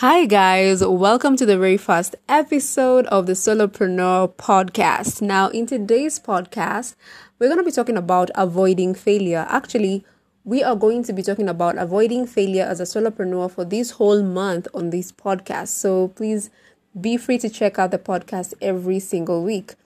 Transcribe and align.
Hi, 0.00 0.26
guys. 0.26 0.84
Welcome 0.84 1.36
to 1.36 1.46
the 1.46 1.56
very 1.56 1.78
first 1.78 2.16
episode 2.28 3.06
of 3.06 3.24
the 3.24 3.32
Solopreneur 3.32 4.34
podcast. 4.34 5.22
Now, 5.22 5.48
in 5.48 5.64
today's 5.64 6.20
podcast, 6.20 6.96
we're 7.38 7.46
going 7.46 7.56
to 7.56 7.64
be 7.64 7.72
talking 7.72 7.96
about 7.96 8.30
avoiding 8.34 8.92
failure. 8.94 9.46
Actually, 9.48 10.04
we 10.44 10.62
are 10.62 10.76
going 10.76 11.02
to 11.04 11.14
be 11.14 11.22
talking 11.22 11.48
about 11.48 11.78
avoiding 11.78 12.26
failure 12.26 12.64
as 12.64 12.78
a 12.78 12.82
solopreneur 12.82 13.50
for 13.50 13.64
this 13.64 13.92
whole 13.92 14.22
month 14.22 14.68
on 14.74 14.90
this 14.90 15.12
podcast. 15.12 15.68
So, 15.68 16.08
please 16.08 16.50
be 17.00 17.16
free 17.16 17.38
to 17.38 17.48
check 17.48 17.78
out 17.78 17.90
the 17.90 17.98
podcast 17.98 18.52
every 18.60 19.00
single 19.00 19.42
week. 19.42 19.76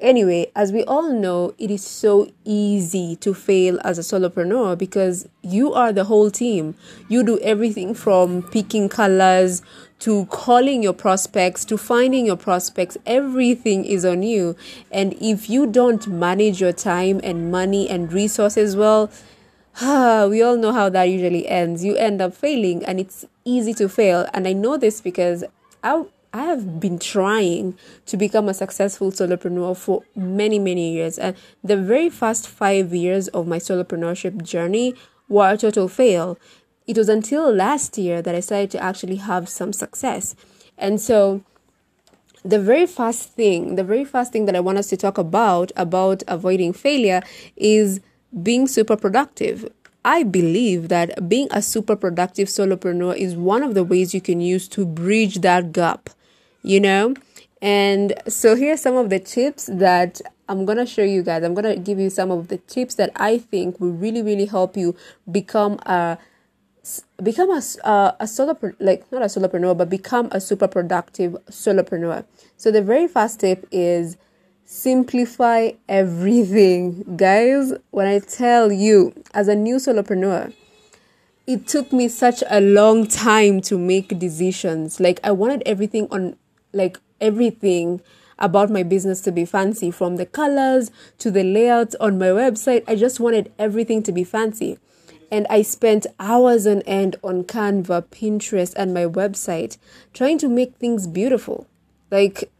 Anyway, 0.00 0.48
as 0.54 0.70
we 0.70 0.84
all 0.84 1.12
know, 1.12 1.54
it 1.58 1.72
is 1.72 1.84
so 1.84 2.30
easy 2.44 3.16
to 3.16 3.34
fail 3.34 3.80
as 3.82 3.98
a 3.98 4.02
solopreneur 4.02 4.78
because 4.78 5.28
you 5.42 5.72
are 5.72 5.92
the 5.92 6.04
whole 6.04 6.30
team. 6.30 6.76
You 7.08 7.24
do 7.24 7.40
everything 7.40 7.94
from 7.94 8.44
picking 8.44 8.88
colors 8.88 9.60
to 10.00 10.26
calling 10.26 10.84
your 10.84 10.92
prospects 10.92 11.64
to 11.64 11.76
finding 11.76 12.26
your 12.26 12.36
prospects. 12.36 12.96
Everything 13.06 13.84
is 13.84 14.04
on 14.04 14.22
you. 14.22 14.54
And 14.92 15.14
if 15.20 15.50
you 15.50 15.66
don't 15.66 16.06
manage 16.06 16.60
your 16.60 16.72
time 16.72 17.20
and 17.24 17.50
money 17.50 17.88
and 17.90 18.12
resources 18.12 18.76
well, 18.76 19.10
we 19.82 20.42
all 20.42 20.56
know 20.56 20.72
how 20.72 20.88
that 20.90 21.04
usually 21.04 21.48
ends. 21.48 21.84
You 21.84 21.96
end 21.96 22.22
up 22.22 22.34
failing 22.34 22.84
and 22.84 23.00
it's 23.00 23.24
easy 23.44 23.74
to 23.74 23.88
fail. 23.88 24.28
And 24.32 24.46
I 24.46 24.52
know 24.52 24.76
this 24.76 25.00
because 25.00 25.42
I 25.82 26.04
I 26.32 26.42
have 26.42 26.78
been 26.78 26.98
trying 26.98 27.78
to 28.06 28.16
become 28.16 28.48
a 28.48 28.54
successful 28.54 29.10
solopreneur 29.10 29.76
for 29.76 30.02
many, 30.14 30.58
many 30.58 30.92
years. 30.92 31.18
And 31.18 31.34
the 31.64 31.76
very 31.76 32.10
first 32.10 32.48
five 32.48 32.92
years 32.92 33.28
of 33.28 33.46
my 33.46 33.58
solopreneurship 33.58 34.42
journey 34.42 34.94
were 35.28 35.52
a 35.52 35.56
total 35.56 35.88
fail. 35.88 36.38
It 36.86 36.98
was 36.98 37.08
until 37.08 37.50
last 37.52 37.96
year 37.96 38.20
that 38.20 38.34
I 38.34 38.40
started 38.40 38.70
to 38.72 38.82
actually 38.82 39.16
have 39.16 39.48
some 39.48 39.72
success. 39.72 40.34
And 40.76 41.00
so, 41.00 41.42
the 42.44 42.58
very 42.60 42.86
first 42.86 43.32
thing, 43.32 43.74
the 43.74 43.84
very 43.84 44.04
first 44.04 44.32
thing 44.32 44.44
that 44.46 44.56
I 44.56 44.60
want 44.60 44.78
us 44.78 44.88
to 44.88 44.96
talk 44.96 45.18
about, 45.18 45.72
about 45.76 46.22
avoiding 46.28 46.72
failure, 46.72 47.22
is 47.56 48.00
being 48.42 48.66
super 48.66 48.96
productive. 48.96 49.70
I 50.04 50.22
believe 50.22 50.88
that 50.88 51.28
being 51.28 51.48
a 51.50 51.60
super 51.60 51.96
productive 51.96 52.48
solopreneur 52.48 53.16
is 53.16 53.34
one 53.34 53.62
of 53.62 53.74
the 53.74 53.84
ways 53.84 54.14
you 54.14 54.20
can 54.20 54.40
use 54.40 54.68
to 54.68 54.86
bridge 54.86 55.40
that 55.40 55.72
gap 55.72 56.10
you 56.62 56.80
know? 56.80 57.14
And 57.60 58.14
so 58.28 58.54
here's 58.54 58.80
some 58.80 58.94
of 58.96 59.10
the 59.10 59.18
tips 59.18 59.68
that 59.72 60.20
I'm 60.48 60.64
gonna 60.64 60.86
show 60.86 61.02
you 61.02 61.22
guys. 61.22 61.42
I'm 61.42 61.54
gonna 61.54 61.76
give 61.76 61.98
you 61.98 62.10
some 62.10 62.30
of 62.30 62.48
the 62.48 62.58
tips 62.58 62.94
that 62.96 63.10
I 63.16 63.38
think 63.38 63.80
will 63.80 63.92
really, 63.92 64.22
really 64.22 64.46
help 64.46 64.76
you 64.76 64.94
become 65.30 65.78
a 65.84 66.18
become 67.22 67.50
a 67.50 67.62
a, 67.84 68.16
a 68.20 68.26
solo 68.26 68.56
like 68.78 69.10
not 69.12 69.22
a 69.22 69.26
solopreneur, 69.26 69.76
but 69.76 69.90
become 69.90 70.28
a 70.30 70.40
super 70.40 70.68
productive 70.68 71.36
solopreneur. 71.50 72.24
So 72.56 72.70
the 72.70 72.82
very 72.82 73.08
first 73.08 73.40
tip 73.40 73.66
is 73.70 74.16
simplify 74.64 75.72
everything, 75.88 77.04
guys. 77.16 77.72
When 77.90 78.06
I 78.06 78.20
tell 78.20 78.70
you, 78.70 79.14
as 79.34 79.48
a 79.48 79.54
new 79.54 79.76
solopreneur, 79.76 80.54
it 81.46 81.66
took 81.66 81.92
me 81.92 82.08
such 82.08 82.42
a 82.48 82.60
long 82.60 83.06
time 83.06 83.60
to 83.62 83.78
make 83.78 84.18
decisions. 84.18 85.00
Like 85.00 85.20
I 85.24 85.32
wanted 85.32 85.62
everything 85.66 86.06
on 86.10 86.36
like 86.72 86.98
everything 87.20 88.00
about 88.38 88.70
my 88.70 88.82
business 88.82 89.20
to 89.22 89.32
be 89.32 89.44
fancy 89.44 89.90
from 89.90 90.16
the 90.16 90.26
colors 90.26 90.90
to 91.18 91.30
the 91.30 91.42
layouts 91.42 91.94
on 91.96 92.18
my 92.18 92.26
website. 92.26 92.84
I 92.86 92.94
just 92.94 93.18
wanted 93.18 93.52
everything 93.58 94.02
to 94.04 94.12
be 94.12 94.24
fancy. 94.24 94.78
And 95.30 95.46
I 95.50 95.62
spent 95.62 96.06
hours 96.18 96.66
on 96.66 96.82
end 96.82 97.16
on 97.22 97.44
Canva, 97.44 98.06
Pinterest, 98.06 98.72
and 98.76 98.94
my 98.94 99.04
website 99.04 99.76
trying 100.14 100.38
to 100.38 100.48
make 100.48 100.76
things 100.76 101.06
beautiful. 101.06 101.66
Like, 102.10 102.50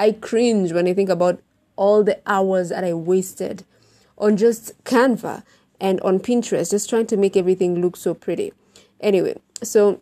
I 0.00 0.12
cringe 0.12 0.72
when 0.72 0.88
I 0.88 0.94
think 0.94 1.08
about 1.08 1.40
all 1.76 2.02
the 2.02 2.18
hours 2.26 2.70
that 2.70 2.82
I 2.82 2.94
wasted 2.94 3.64
on 4.18 4.36
just 4.36 4.72
Canva 4.84 5.44
and 5.80 6.00
on 6.00 6.18
Pinterest, 6.18 6.70
just 6.70 6.88
trying 6.88 7.06
to 7.06 7.16
make 7.16 7.36
everything 7.36 7.80
look 7.80 7.96
so 7.96 8.14
pretty. 8.14 8.52
Anyway, 9.00 9.38
so 9.62 10.00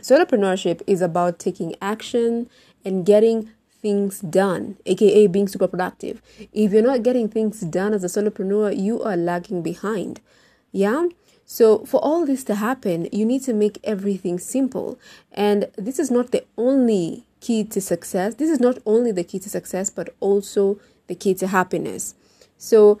Solopreneurship 0.00 0.82
is 0.86 1.02
about 1.02 1.38
taking 1.38 1.74
action 1.80 2.48
and 2.88 3.04
getting 3.06 3.50
things 3.80 4.20
done, 4.20 4.76
aka 4.86 5.26
being 5.28 5.46
super 5.46 5.68
productive. 5.68 6.20
If 6.52 6.72
you're 6.72 6.82
not 6.82 7.02
getting 7.02 7.28
things 7.28 7.60
done 7.60 7.92
as 7.94 8.02
a 8.02 8.08
solopreneur, 8.08 8.76
you 8.76 9.02
are 9.02 9.16
lagging 9.16 9.62
behind. 9.62 10.20
Yeah? 10.72 11.08
So, 11.46 11.84
for 11.86 11.98
all 12.04 12.26
this 12.26 12.44
to 12.44 12.56
happen, 12.56 13.08
you 13.10 13.24
need 13.24 13.42
to 13.44 13.54
make 13.54 13.78
everything 13.84 14.38
simple. 14.38 14.98
And 15.32 15.68
this 15.76 15.98
is 15.98 16.10
not 16.10 16.30
the 16.30 16.44
only 16.58 17.24
key 17.40 17.64
to 17.64 17.80
success. 17.80 18.34
This 18.34 18.50
is 18.50 18.60
not 18.60 18.78
only 18.84 19.12
the 19.12 19.24
key 19.24 19.38
to 19.38 19.48
success, 19.48 19.88
but 19.88 20.14
also 20.20 20.78
the 21.06 21.14
key 21.14 21.34
to 21.34 21.46
happiness. 21.46 22.14
So, 22.58 23.00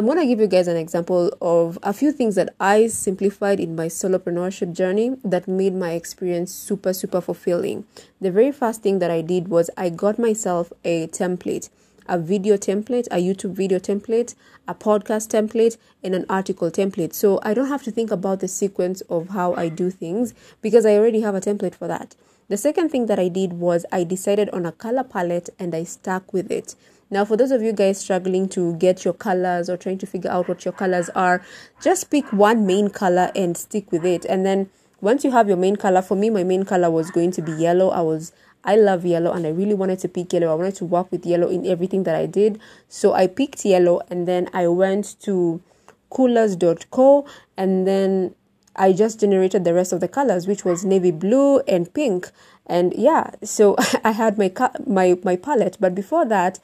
I'm 0.00 0.06
going 0.06 0.16
to 0.16 0.24
give 0.24 0.40
you 0.40 0.46
guys 0.46 0.66
an 0.66 0.78
example 0.78 1.30
of 1.42 1.78
a 1.82 1.92
few 1.92 2.10
things 2.10 2.34
that 2.36 2.54
I 2.58 2.86
simplified 2.86 3.60
in 3.60 3.76
my 3.76 3.88
solopreneurship 3.88 4.74
journey 4.74 5.18
that 5.22 5.46
made 5.46 5.74
my 5.74 5.90
experience 5.90 6.54
super, 6.54 6.94
super 6.94 7.20
fulfilling. 7.20 7.84
The 8.18 8.30
very 8.30 8.50
first 8.50 8.82
thing 8.82 8.98
that 9.00 9.10
I 9.10 9.20
did 9.20 9.48
was 9.48 9.68
I 9.76 9.90
got 9.90 10.18
myself 10.18 10.72
a 10.86 11.06
template, 11.08 11.68
a 12.06 12.18
video 12.18 12.56
template, 12.56 13.08
a 13.10 13.16
YouTube 13.16 13.52
video 13.52 13.78
template, 13.78 14.34
a 14.66 14.74
podcast 14.74 15.28
template, 15.28 15.76
and 16.02 16.14
an 16.14 16.24
article 16.30 16.70
template. 16.70 17.12
So 17.12 17.38
I 17.42 17.52
don't 17.52 17.68
have 17.68 17.82
to 17.82 17.90
think 17.90 18.10
about 18.10 18.40
the 18.40 18.48
sequence 18.48 19.02
of 19.02 19.28
how 19.28 19.52
I 19.52 19.68
do 19.68 19.90
things 19.90 20.32
because 20.62 20.86
I 20.86 20.94
already 20.96 21.20
have 21.20 21.34
a 21.34 21.42
template 21.42 21.74
for 21.74 21.88
that. 21.88 22.16
The 22.48 22.56
second 22.56 22.88
thing 22.88 23.04
that 23.04 23.18
I 23.18 23.28
did 23.28 23.52
was 23.52 23.84
I 23.92 24.04
decided 24.04 24.48
on 24.48 24.64
a 24.64 24.72
color 24.72 25.04
palette 25.04 25.50
and 25.58 25.74
I 25.74 25.84
stuck 25.84 26.32
with 26.32 26.50
it. 26.50 26.74
Now, 27.10 27.24
for 27.24 27.36
those 27.36 27.50
of 27.50 27.60
you 27.60 27.72
guys 27.72 27.98
struggling 27.98 28.48
to 28.50 28.74
get 28.76 29.04
your 29.04 29.14
colors 29.14 29.68
or 29.68 29.76
trying 29.76 29.98
to 29.98 30.06
figure 30.06 30.30
out 30.30 30.48
what 30.48 30.64
your 30.64 30.72
colors 30.72 31.08
are, 31.10 31.44
just 31.82 32.10
pick 32.10 32.32
one 32.32 32.66
main 32.66 32.88
color 32.88 33.32
and 33.34 33.56
stick 33.56 33.90
with 33.90 34.04
it. 34.04 34.24
And 34.26 34.46
then 34.46 34.70
once 35.00 35.24
you 35.24 35.32
have 35.32 35.48
your 35.48 35.56
main 35.56 35.76
color, 35.76 36.02
for 36.02 36.14
me, 36.14 36.30
my 36.30 36.44
main 36.44 36.64
color 36.64 36.90
was 36.90 37.10
going 37.10 37.32
to 37.32 37.42
be 37.42 37.52
yellow. 37.52 37.88
I 37.88 38.00
was 38.00 38.32
I 38.62 38.76
love 38.76 39.06
yellow 39.06 39.32
and 39.32 39.46
I 39.46 39.50
really 39.50 39.74
wanted 39.74 40.00
to 40.00 40.08
pick 40.08 40.32
yellow. 40.32 40.52
I 40.52 40.54
wanted 40.54 40.74
to 40.76 40.84
work 40.84 41.10
with 41.10 41.24
yellow 41.24 41.48
in 41.48 41.66
everything 41.66 42.04
that 42.04 42.14
I 42.14 42.26
did. 42.26 42.60
So 42.88 43.14
I 43.14 43.26
picked 43.26 43.64
yellow 43.64 44.02
and 44.10 44.28
then 44.28 44.50
I 44.52 44.68
went 44.68 45.18
to 45.22 45.62
coolors.co 46.10 47.26
and 47.56 47.86
then 47.86 48.34
I 48.76 48.92
just 48.92 49.20
generated 49.20 49.64
the 49.64 49.74
rest 49.74 49.92
of 49.92 50.00
the 50.00 50.08
colors, 50.08 50.46
which 50.46 50.64
was 50.64 50.84
navy 50.84 51.10
blue 51.10 51.60
and 51.60 51.92
pink. 51.92 52.30
And 52.66 52.92
yeah, 52.94 53.30
so 53.42 53.76
I 54.04 54.12
had 54.12 54.38
my 54.38 54.52
my 54.86 55.18
my 55.24 55.36
palette. 55.36 55.78
But 55.80 55.94
before 55.94 56.24
that, 56.26 56.60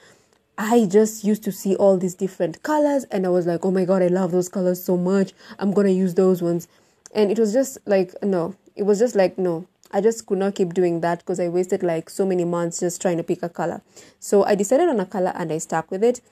I 0.58 0.86
just 0.86 1.22
used 1.22 1.42
to 1.44 1.52
see 1.52 1.76
all 1.76 1.98
these 1.98 2.14
different 2.14 2.62
colors 2.62 3.04
and 3.04 3.26
I 3.26 3.28
was 3.28 3.46
like, 3.46 3.64
oh 3.64 3.70
my 3.70 3.84
god, 3.84 4.02
I 4.02 4.06
love 4.06 4.32
those 4.32 4.48
colors 4.48 4.82
so 4.82 4.96
much. 4.96 5.34
I'm 5.58 5.72
gonna 5.72 5.90
use 5.90 6.14
those 6.14 6.40
ones. 6.40 6.66
And 7.14 7.30
it 7.30 7.38
was 7.38 7.52
just 7.52 7.78
like, 7.84 8.14
no, 8.22 8.54
it 8.74 8.84
was 8.84 8.98
just 8.98 9.14
like, 9.14 9.36
no, 9.36 9.66
I 9.92 10.00
just 10.00 10.26
could 10.26 10.38
not 10.38 10.54
keep 10.54 10.72
doing 10.72 11.00
that 11.02 11.18
because 11.18 11.38
I 11.40 11.48
wasted 11.48 11.82
like 11.82 12.08
so 12.08 12.24
many 12.24 12.44
months 12.44 12.80
just 12.80 13.02
trying 13.02 13.18
to 13.18 13.22
pick 13.22 13.42
a 13.42 13.50
color. 13.50 13.82
So 14.18 14.44
I 14.44 14.54
decided 14.54 14.88
on 14.88 14.98
a 14.98 15.06
color 15.06 15.32
and 15.34 15.52
I 15.52 15.58
stuck 15.58 15.90
with 15.90 16.02
it. 16.02 16.22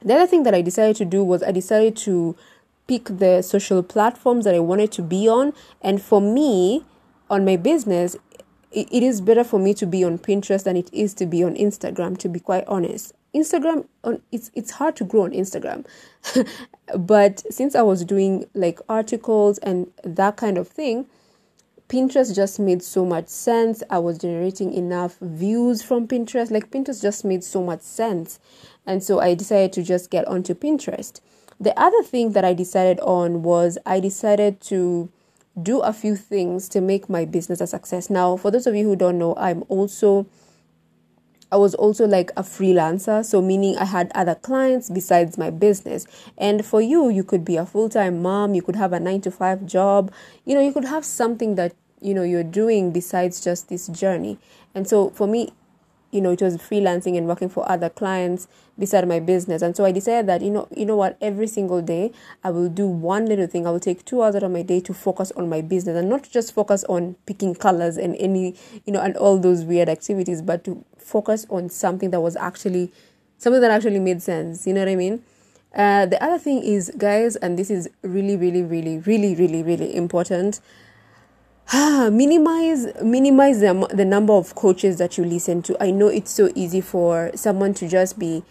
The 0.00 0.14
other 0.14 0.26
thing 0.26 0.44
that 0.44 0.54
I 0.54 0.62
decided 0.62 0.96
to 0.96 1.04
do 1.04 1.24
was 1.24 1.42
I 1.42 1.50
decided 1.50 1.96
to 1.98 2.36
pick 2.86 3.04
the 3.04 3.42
social 3.42 3.82
platforms 3.82 4.44
that 4.44 4.54
I 4.54 4.60
wanted 4.60 4.92
to 4.92 5.02
be 5.02 5.28
on. 5.28 5.52
And 5.80 6.00
for 6.00 6.20
me, 6.20 6.84
on 7.28 7.44
my 7.44 7.56
business, 7.56 8.16
it 8.70 9.02
is 9.02 9.20
better 9.20 9.44
for 9.44 9.58
me 9.58 9.74
to 9.74 9.86
be 9.86 10.04
on 10.04 10.18
Pinterest 10.18 10.64
than 10.64 10.76
it 10.76 10.92
is 10.92 11.12
to 11.14 11.26
be 11.26 11.44
on 11.44 11.54
Instagram, 11.54 12.16
to 12.18 12.28
be 12.28 12.40
quite 12.40 12.64
honest. 12.66 13.14
Instagram 13.34 13.86
on 14.04 14.20
it's 14.30 14.50
it's 14.54 14.72
hard 14.72 14.96
to 14.96 15.04
grow 15.04 15.22
on 15.22 15.30
Instagram. 15.32 15.86
but 16.98 17.40
since 17.52 17.74
I 17.74 17.82
was 17.82 18.04
doing 18.04 18.46
like 18.54 18.80
articles 18.88 19.58
and 19.58 19.90
that 20.04 20.36
kind 20.36 20.58
of 20.58 20.68
thing, 20.68 21.06
Pinterest 21.88 22.34
just 22.34 22.58
made 22.58 22.82
so 22.82 23.04
much 23.04 23.28
sense. 23.28 23.82
I 23.90 23.98
was 23.98 24.18
generating 24.18 24.72
enough 24.72 25.18
views 25.20 25.82
from 25.82 26.08
Pinterest. 26.08 26.50
Like 26.50 26.70
Pinterest 26.70 27.02
just 27.02 27.24
made 27.24 27.44
so 27.44 27.62
much 27.62 27.82
sense. 27.82 28.38
And 28.86 29.02
so 29.02 29.20
I 29.20 29.34
decided 29.34 29.72
to 29.74 29.82
just 29.82 30.10
get 30.10 30.26
onto 30.26 30.54
Pinterest. 30.54 31.20
The 31.60 31.78
other 31.78 32.02
thing 32.02 32.32
that 32.32 32.44
I 32.44 32.54
decided 32.54 32.98
on 33.00 33.42
was 33.42 33.78
I 33.86 34.00
decided 34.00 34.60
to 34.62 35.10
do 35.62 35.80
a 35.80 35.92
few 35.92 36.16
things 36.16 36.68
to 36.70 36.80
make 36.80 37.08
my 37.08 37.24
business 37.24 37.60
a 37.60 37.66
success. 37.66 38.08
Now, 38.08 38.36
for 38.36 38.50
those 38.50 38.66
of 38.66 38.74
you 38.74 38.84
who 38.84 38.96
don't 38.96 39.18
know, 39.18 39.34
I'm 39.36 39.62
also 39.68 40.26
I 41.52 41.56
was 41.56 41.74
also 41.74 42.06
like 42.06 42.30
a 42.34 42.42
freelancer, 42.42 43.22
so 43.22 43.42
meaning 43.42 43.76
I 43.76 43.84
had 43.84 44.10
other 44.14 44.34
clients 44.34 44.88
besides 44.88 45.36
my 45.36 45.50
business. 45.50 46.06
And 46.38 46.64
for 46.64 46.80
you, 46.80 47.10
you 47.10 47.22
could 47.22 47.44
be 47.44 47.58
a 47.58 47.66
full 47.66 47.90
time 47.90 48.22
mom, 48.22 48.54
you 48.54 48.62
could 48.62 48.76
have 48.76 48.94
a 48.94 48.98
nine 48.98 49.20
to 49.20 49.30
five 49.30 49.66
job, 49.66 50.10
you 50.46 50.54
know, 50.54 50.62
you 50.62 50.72
could 50.72 50.86
have 50.86 51.04
something 51.04 51.56
that 51.56 51.74
you 52.00 52.14
know 52.14 52.22
you're 52.22 52.42
doing 52.42 52.90
besides 52.90 53.44
just 53.44 53.68
this 53.68 53.86
journey. 53.88 54.38
And 54.74 54.88
so 54.88 55.10
for 55.10 55.26
me, 55.26 55.52
you 56.12 56.20
know, 56.20 56.30
it 56.30 56.42
was 56.42 56.58
freelancing 56.58 57.16
and 57.16 57.26
working 57.26 57.48
for 57.48 57.68
other 57.68 57.88
clients 57.88 58.46
beside 58.78 59.08
my 59.08 59.18
business. 59.18 59.62
And 59.62 59.74
so 59.74 59.84
I 59.84 59.92
decided 59.92 60.28
that, 60.28 60.42
you 60.42 60.50
know, 60.50 60.68
you 60.76 60.84
know 60.84 60.94
what, 60.94 61.16
every 61.20 61.46
single 61.46 61.80
day 61.80 62.12
I 62.44 62.50
will 62.50 62.68
do 62.68 62.86
one 62.86 63.26
little 63.26 63.46
thing. 63.46 63.66
I 63.66 63.70
will 63.70 63.80
take 63.80 64.04
two 64.04 64.22
hours 64.22 64.36
out 64.36 64.42
of 64.42 64.50
my 64.50 64.62
day 64.62 64.80
to 64.80 64.94
focus 64.94 65.32
on 65.32 65.48
my 65.48 65.62
business 65.62 65.96
and 65.96 66.10
not 66.10 66.28
just 66.30 66.52
focus 66.54 66.84
on 66.84 67.16
picking 67.26 67.54
colors 67.54 67.96
and 67.96 68.14
any, 68.16 68.54
you 68.84 68.92
know, 68.92 69.00
and 69.00 69.16
all 69.16 69.38
those 69.38 69.64
weird 69.64 69.88
activities, 69.88 70.42
but 70.42 70.64
to 70.64 70.84
focus 70.98 71.46
on 71.48 71.70
something 71.70 72.10
that 72.10 72.20
was 72.20 72.36
actually 72.36 72.92
something 73.38 73.60
that 73.60 73.70
actually 73.70 73.98
made 73.98 74.22
sense. 74.22 74.66
You 74.66 74.74
know 74.74 74.82
what 74.82 74.88
I 74.88 74.96
mean? 74.96 75.24
Uh, 75.74 76.04
the 76.04 76.22
other 76.22 76.38
thing 76.38 76.62
is, 76.62 76.92
guys, 76.98 77.36
and 77.36 77.58
this 77.58 77.70
is 77.70 77.88
really, 78.02 78.36
really, 78.36 78.62
really, 78.62 78.98
really, 78.98 79.34
really, 79.34 79.62
really 79.62 79.96
important. 79.96 80.60
Ah, 81.68 82.10
minimize 82.12 82.86
minimize 83.02 83.60
the, 83.60 83.88
the 83.94 84.04
number 84.04 84.32
of 84.32 84.54
coaches 84.54 84.98
that 84.98 85.16
you 85.16 85.24
listen 85.24 85.62
to. 85.62 85.82
I 85.82 85.90
know 85.90 86.08
it's 86.08 86.30
so 86.30 86.50
easy 86.54 86.80
for 86.80 87.30
someone 87.34 87.72
to 87.74 87.88
just 87.88 88.18
be 88.18 88.42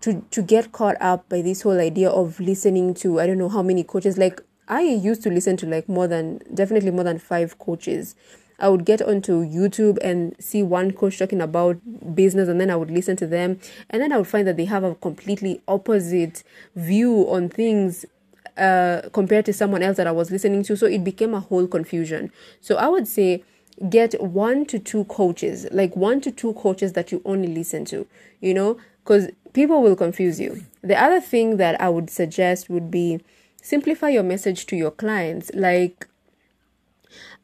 to 0.00 0.24
to 0.30 0.40
get 0.42 0.72
caught 0.72 0.96
up 1.00 1.28
by 1.28 1.42
this 1.42 1.62
whole 1.62 1.78
idea 1.78 2.08
of 2.08 2.40
listening 2.40 2.94
to 2.94 3.20
i 3.20 3.26
don't 3.26 3.36
know 3.38 3.48
how 3.50 3.62
many 3.62 3.84
coaches. 3.84 4.16
Like 4.16 4.40
i 4.68 4.80
used 4.80 5.22
to 5.24 5.30
listen 5.30 5.56
to 5.58 5.66
like 5.66 5.88
more 5.88 6.06
than 6.08 6.40
definitely 6.54 6.90
more 6.90 7.04
than 7.04 7.18
five 7.18 7.58
coaches. 7.58 8.14
I 8.58 8.68
would 8.68 8.84
get 8.84 9.02
onto 9.02 9.44
youtube 9.44 9.98
and 10.02 10.34
see 10.38 10.62
one 10.62 10.92
coach 10.92 11.18
talking 11.18 11.40
about 11.42 11.78
business 12.14 12.48
and 12.48 12.60
then 12.60 12.70
i 12.70 12.76
would 12.76 12.90
listen 12.90 13.16
to 13.16 13.26
them. 13.26 13.58
And 13.90 14.00
then 14.00 14.12
i 14.12 14.16
would 14.16 14.28
find 14.28 14.46
that 14.48 14.56
they 14.56 14.66
have 14.66 14.84
a 14.84 14.94
completely 14.94 15.60
opposite 15.68 16.42
view 16.76 17.26
on 17.28 17.48
things 17.50 18.06
uh, 18.60 19.08
compared 19.12 19.46
to 19.46 19.52
someone 19.52 19.82
else 19.82 19.96
that 19.96 20.06
I 20.06 20.12
was 20.12 20.30
listening 20.30 20.62
to. 20.64 20.76
So 20.76 20.86
it 20.86 21.02
became 21.02 21.34
a 21.34 21.40
whole 21.40 21.66
confusion. 21.66 22.30
So 22.60 22.76
I 22.76 22.88
would 22.88 23.08
say 23.08 23.42
get 23.88 24.20
one 24.22 24.66
to 24.66 24.78
two 24.78 25.04
coaches, 25.04 25.66
like 25.72 25.96
one 25.96 26.20
to 26.20 26.30
two 26.30 26.52
coaches 26.52 26.92
that 26.92 27.10
you 27.10 27.22
only 27.24 27.48
listen 27.48 27.84
to, 27.86 28.06
you 28.40 28.52
know, 28.52 28.76
because 29.02 29.28
people 29.54 29.82
will 29.82 29.96
confuse 29.96 30.38
you. 30.38 30.62
The 30.82 31.00
other 31.00 31.20
thing 31.20 31.56
that 31.56 31.80
I 31.80 31.88
would 31.88 32.10
suggest 32.10 32.68
would 32.68 32.90
be 32.90 33.20
simplify 33.62 34.10
your 34.10 34.22
message 34.22 34.66
to 34.66 34.76
your 34.76 34.90
clients. 34.90 35.50
Like, 35.54 36.06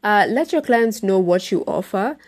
uh, 0.05 0.27
let 0.29 0.53
your 0.53 0.62
clients 0.62 1.03
know 1.03 1.19
what 1.19 1.51
you 1.51 1.65
offer. 1.67 2.19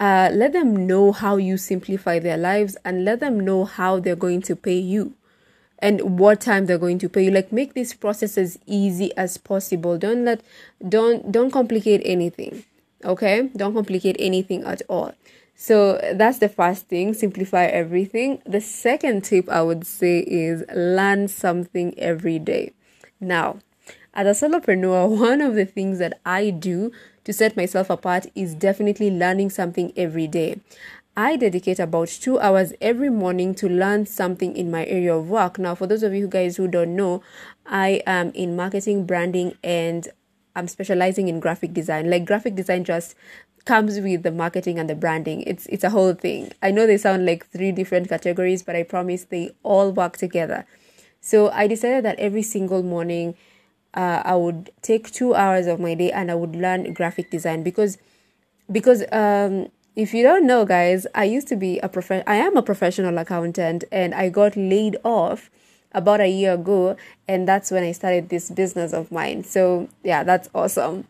Uh, 0.00 0.30
let 0.32 0.52
them 0.52 0.86
know 0.86 1.12
how 1.12 1.36
you 1.36 1.56
simplify 1.56 2.18
their 2.18 2.36
lives 2.36 2.76
and 2.84 3.04
let 3.04 3.20
them 3.20 3.40
know 3.40 3.64
how 3.64 3.98
they're 4.00 4.16
going 4.16 4.42
to 4.42 4.56
pay 4.56 4.78
you 4.78 5.14
and 5.78 6.18
what 6.18 6.40
time 6.40 6.66
they're 6.66 6.78
going 6.78 6.98
to 6.98 7.08
pay 7.08 7.24
you. 7.24 7.30
Like 7.30 7.52
make 7.52 7.74
this 7.74 7.94
process 7.94 8.38
as 8.38 8.58
easy 8.66 9.16
as 9.16 9.36
possible. 9.36 9.98
Don't 9.98 10.24
let 10.24 10.40
don't 10.88 11.30
don't 11.30 11.50
complicate 11.50 12.02
anything 12.04 12.64
okay? 13.04 13.50
Don't 13.56 13.74
complicate 13.74 14.16
anything 14.18 14.64
at 14.64 14.82
all. 14.88 15.12
So 15.54 15.98
that's 16.14 16.38
the 16.38 16.48
first 16.48 16.88
thing 16.88 17.14
simplify 17.14 17.64
everything. 17.64 18.42
The 18.44 18.60
second 18.60 19.24
tip 19.24 19.48
i 19.48 19.62
would 19.62 19.86
say 19.86 20.18
is 20.20 20.64
learn 20.74 21.28
something 21.28 21.98
every 21.98 22.38
day. 22.38 22.72
Now 23.20 23.58
as 24.12 24.42
a 24.42 24.48
solopreneur 24.48 25.08
one 25.20 25.40
of 25.40 25.54
the 25.54 25.66
things 25.66 25.98
that 25.98 26.18
i 26.24 26.50
do 26.50 26.90
to 27.24 27.32
set 27.32 27.56
myself 27.56 27.90
apart 27.90 28.26
is 28.34 28.54
definitely 28.54 29.10
learning 29.10 29.50
something 29.50 29.92
every 29.96 30.26
day 30.26 30.58
I 31.16 31.36
dedicate 31.36 31.78
about 31.78 32.08
two 32.08 32.38
hours 32.38 32.74
every 32.80 33.08
morning 33.08 33.54
to 33.56 33.68
learn 33.68 34.04
something 34.04 34.54
in 34.54 34.70
my 34.70 34.84
area 34.84 35.16
of 35.16 35.30
work. 35.30 35.58
Now, 35.58 35.74
for 35.74 35.86
those 35.86 36.02
of 36.02 36.14
you 36.14 36.28
guys 36.28 36.56
who 36.56 36.68
don't 36.68 36.94
know, 36.94 37.22
I 37.64 38.02
am 38.06 38.32
in 38.34 38.54
marketing, 38.54 39.06
branding, 39.06 39.56
and 39.64 40.06
I'm 40.54 40.68
specializing 40.68 41.28
in 41.28 41.40
graphic 41.40 41.72
design. 41.72 42.10
Like 42.10 42.26
graphic 42.26 42.54
design 42.54 42.84
just 42.84 43.14
comes 43.64 43.98
with 43.98 44.22
the 44.24 44.30
marketing 44.30 44.78
and 44.78 44.90
the 44.90 44.94
branding. 44.94 45.42
It's 45.42 45.66
it's 45.66 45.84
a 45.84 45.90
whole 45.90 46.12
thing. 46.12 46.52
I 46.62 46.70
know 46.70 46.86
they 46.86 46.98
sound 46.98 47.24
like 47.24 47.46
three 47.46 47.72
different 47.72 48.10
categories, 48.10 48.62
but 48.62 48.76
I 48.76 48.82
promise 48.82 49.24
they 49.24 49.52
all 49.62 49.92
work 49.92 50.18
together. 50.18 50.66
So 51.20 51.50
I 51.50 51.66
decided 51.66 52.04
that 52.04 52.18
every 52.18 52.42
single 52.42 52.82
morning, 52.82 53.34
uh, 53.94 54.22
I 54.24 54.36
would 54.36 54.70
take 54.82 55.10
two 55.10 55.34
hours 55.34 55.66
of 55.66 55.80
my 55.80 55.94
day 55.94 56.12
and 56.12 56.30
I 56.30 56.34
would 56.34 56.54
learn 56.54 56.92
graphic 56.92 57.30
design 57.30 57.62
because 57.62 57.96
because 58.70 59.04
um 59.12 59.68
if 59.96 60.12
you 60.12 60.22
don't 60.22 60.46
know, 60.46 60.66
guys, 60.66 61.06
I 61.14 61.24
used 61.24 61.48
to 61.48 61.56
be 61.56 61.78
a 61.80 61.88
prof. 61.88 62.10
I 62.10 62.36
am 62.36 62.56
a 62.56 62.62
professional 62.62 63.16
accountant, 63.16 63.84
and 63.90 64.14
I 64.14 64.28
got 64.28 64.54
laid 64.54 64.98
off 65.02 65.50
about 65.92 66.20
a 66.20 66.28
year 66.28 66.52
ago, 66.52 66.96
and 67.26 67.48
that's 67.48 67.70
when 67.70 67.82
I 67.82 67.92
started 67.92 68.28
this 68.28 68.50
business 68.50 68.92
of 68.92 69.10
mine. 69.10 69.42
So 69.42 69.88
yeah, 70.04 70.22
that's 70.22 70.50
awesome. 70.54 71.08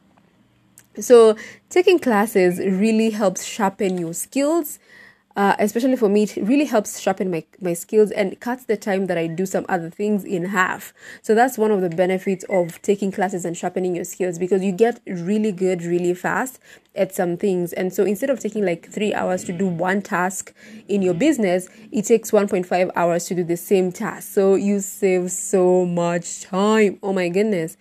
So 1.00 1.36
taking 1.68 1.98
classes 1.98 2.58
really 2.58 3.10
helps 3.10 3.44
sharpen 3.44 3.98
your 3.98 4.14
skills 4.14 4.78
uh, 5.36 5.54
especially 5.58 5.96
for 5.96 6.08
me, 6.08 6.22
it 6.22 6.36
really 6.36 6.64
helps 6.64 6.98
sharpen 6.98 7.30
my, 7.30 7.44
my 7.60 7.74
skills 7.74 8.10
and 8.10 8.40
cuts 8.40 8.64
the 8.64 8.76
time 8.76 9.04
that 9.06 9.18
I 9.18 9.26
do 9.26 9.44
some 9.44 9.66
other 9.68 9.90
things 9.90 10.24
in 10.24 10.46
half. 10.46 10.94
So 11.20 11.34
that's 11.34 11.58
one 11.58 11.70
of 11.70 11.82
the 11.82 11.90
benefits 11.90 12.42
of 12.48 12.80
taking 12.80 13.12
classes 13.12 13.44
and 13.44 13.54
sharpening 13.54 13.94
your 13.94 14.06
skills 14.06 14.38
because 14.38 14.64
you 14.64 14.72
get 14.72 15.00
really 15.06 15.52
good 15.52 15.82
really 15.82 16.14
fast 16.14 16.58
at 16.94 17.14
some 17.14 17.36
things. 17.36 17.74
And 17.74 17.92
so 17.92 18.02
instead 18.04 18.30
of 18.30 18.40
taking 18.40 18.64
like 18.64 18.90
three 18.90 19.12
hours 19.12 19.44
to 19.44 19.52
do 19.52 19.66
one 19.66 20.00
task 20.00 20.54
in 20.88 21.02
your 21.02 21.12
business, 21.12 21.68
it 21.92 22.06
takes 22.06 22.30
1.5 22.30 22.90
hours 22.96 23.26
to 23.26 23.34
do 23.34 23.44
the 23.44 23.58
same 23.58 23.92
task. 23.92 24.32
So 24.32 24.54
you 24.54 24.80
save 24.80 25.30
so 25.30 25.84
much 25.84 26.40
time. 26.44 26.98
Oh 27.02 27.12
my 27.12 27.28
goodness. 27.28 27.76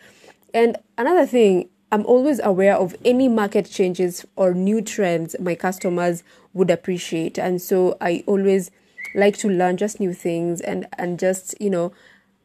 And 0.54 0.78
another 0.98 1.25
thing, 1.25 1.69
I'm 1.95 2.06
always 2.07 2.42
aware 2.44 2.75
of 2.75 2.94
any 3.06 3.30
market 3.30 3.71
changes 3.71 4.25
or 4.36 4.53
new 4.53 4.81
trends 4.81 5.33
my 5.39 5.56
customers 5.56 6.24
would 6.53 6.69
appreciate. 6.69 7.39
And 7.39 7.62
so 7.62 7.95
I 8.01 8.21
always 8.27 8.69
like 9.13 9.38
to 9.38 9.47
learn 9.47 9.77
just 9.77 10.01
new 10.01 10.12
things 10.12 10.59
and, 10.59 10.88
and 10.97 11.18
just, 11.18 11.56
you 11.57 11.69
know, 11.69 11.94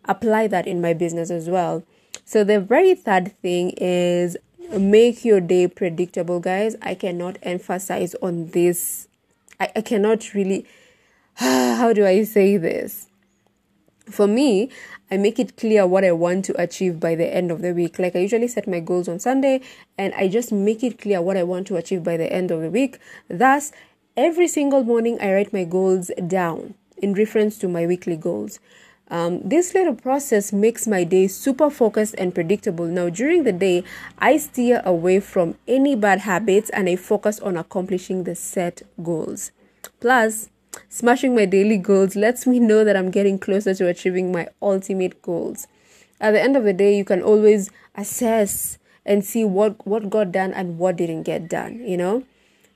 apply 0.04 0.46
that 0.46 0.68
in 0.68 0.80
my 0.80 0.92
business 0.92 1.32
as 1.32 1.48
well. 1.48 1.82
So 2.24 2.44
the 2.44 2.60
very 2.60 2.94
third 2.94 3.36
thing 3.42 3.70
is 3.70 4.36
make 4.70 5.24
your 5.24 5.40
day 5.40 5.66
predictable, 5.66 6.38
guys. 6.38 6.76
I 6.80 6.94
cannot 6.94 7.36
emphasize 7.42 8.14
on 8.22 8.50
this. 8.50 9.08
I, 9.58 9.72
I 9.74 9.80
cannot 9.80 10.32
really, 10.32 10.64
how 11.34 11.92
do 11.92 12.06
I 12.06 12.22
say 12.22 12.56
this? 12.56 13.08
For 14.10 14.26
me, 14.26 14.70
I 15.10 15.16
make 15.16 15.38
it 15.38 15.56
clear 15.56 15.86
what 15.86 16.04
I 16.04 16.12
want 16.12 16.44
to 16.46 16.60
achieve 16.60 17.00
by 17.00 17.14
the 17.14 17.32
end 17.32 17.50
of 17.50 17.62
the 17.62 17.72
week. 17.72 17.98
Like 17.98 18.16
I 18.16 18.20
usually 18.20 18.48
set 18.48 18.68
my 18.68 18.80
goals 18.80 19.08
on 19.08 19.18
Sunday 19.18 19.60
and 19.96 20.12
I 20.14 20.28
just 20.28 20.52
make 20.52 20.82
it 20.82 20.98
clear 20.98 21.22
what 21.22 21.36
I 21.36 21.42
want 21.42 21.66
to 21.68 21.76
achieve 21.76 22.04
by 22.04 22.16
the 22.16 22.32
end 22.32 22.50
of 22.50 22.60
the 22.60 22.70
week. 22.70 22.98
Thus, 23.28 23.72
Every 24.16 24.48
single 24.48 24.82
morning, 24.82 25.18
I 25.20 25.32
write 25.32 25.52
my 25.52 25.62
goals 25.62 26.10
down 26.26 26.74
in 26.98 27.14
reference 27.14 27.56
to 27.58 27.68
my 27.68 27.86
weekly 27.86 28.16
goals. 28.16 28.58
Um, 29.08 29.40
this 29.42 29.72
little 29.72 29.94
process 29.94 30.52
makes 30.52 30.86
my 30.86 31.04
day 31.04 31.28
super 31.28 31.70
focused 31.70 32.16
and 32.18 32.34
predictable. 32.34 32.86
Now, 32.86 33.08
during 33.08 33.44
the 33.44 33.52
day, 33.52 33.84
I 34.18 34.36
steer 34.36 34.82
away 34.84 35.20
from 35.20 35.54
any 35.66 35.94
bad 35.94 36.20
habits 36.20 36.70
and 36.70 36.88
I 36.88 36.96
focus 36.96 37.38
on 37.40 37.56
accomplishing 37.56 38.24
the 38.24 38.34
set 38.34 38.82
goals. 39.00 39.52
Plus, 40.00 40.50
smashing 40.88 41.34
my 41.34 41.44
daily 41.44 41.76
goals 41.76 42.16
lets 42.16 42.46
me 42.46 42.58
know 42.58 42.84
that 42.84 42.96
I'm 42.96 43.10
getting 43.10 43.38
closer 43.38 43.74
to 43.74 43.88
achieving 43.88 44.32
my 44.32 44.48
ultimate 44.62 45.20
goals. 45.22 45.66
At 46.20 46.32
the 46.32 46.40
end 46.40 46.56
of 46.56 46.64
the 46.64 46.72
day, 46.72 46.96
you 46.96 47.04
can 47.04 47.22
always 47.22 47.70
assess 47.94 48.78
and 49.04 49.24
see 49.24 49.44
what, 49.44 49.86
what 49.86 50.10
got 50.10 50.32
done 50.32 50.52
and 50.52 50.78
what 50.78 50.96
didn't 50.96 51.22
get 51.22 51.48
done, 51.48 51.80
you 51.86 51.96
know? 51.96 52.24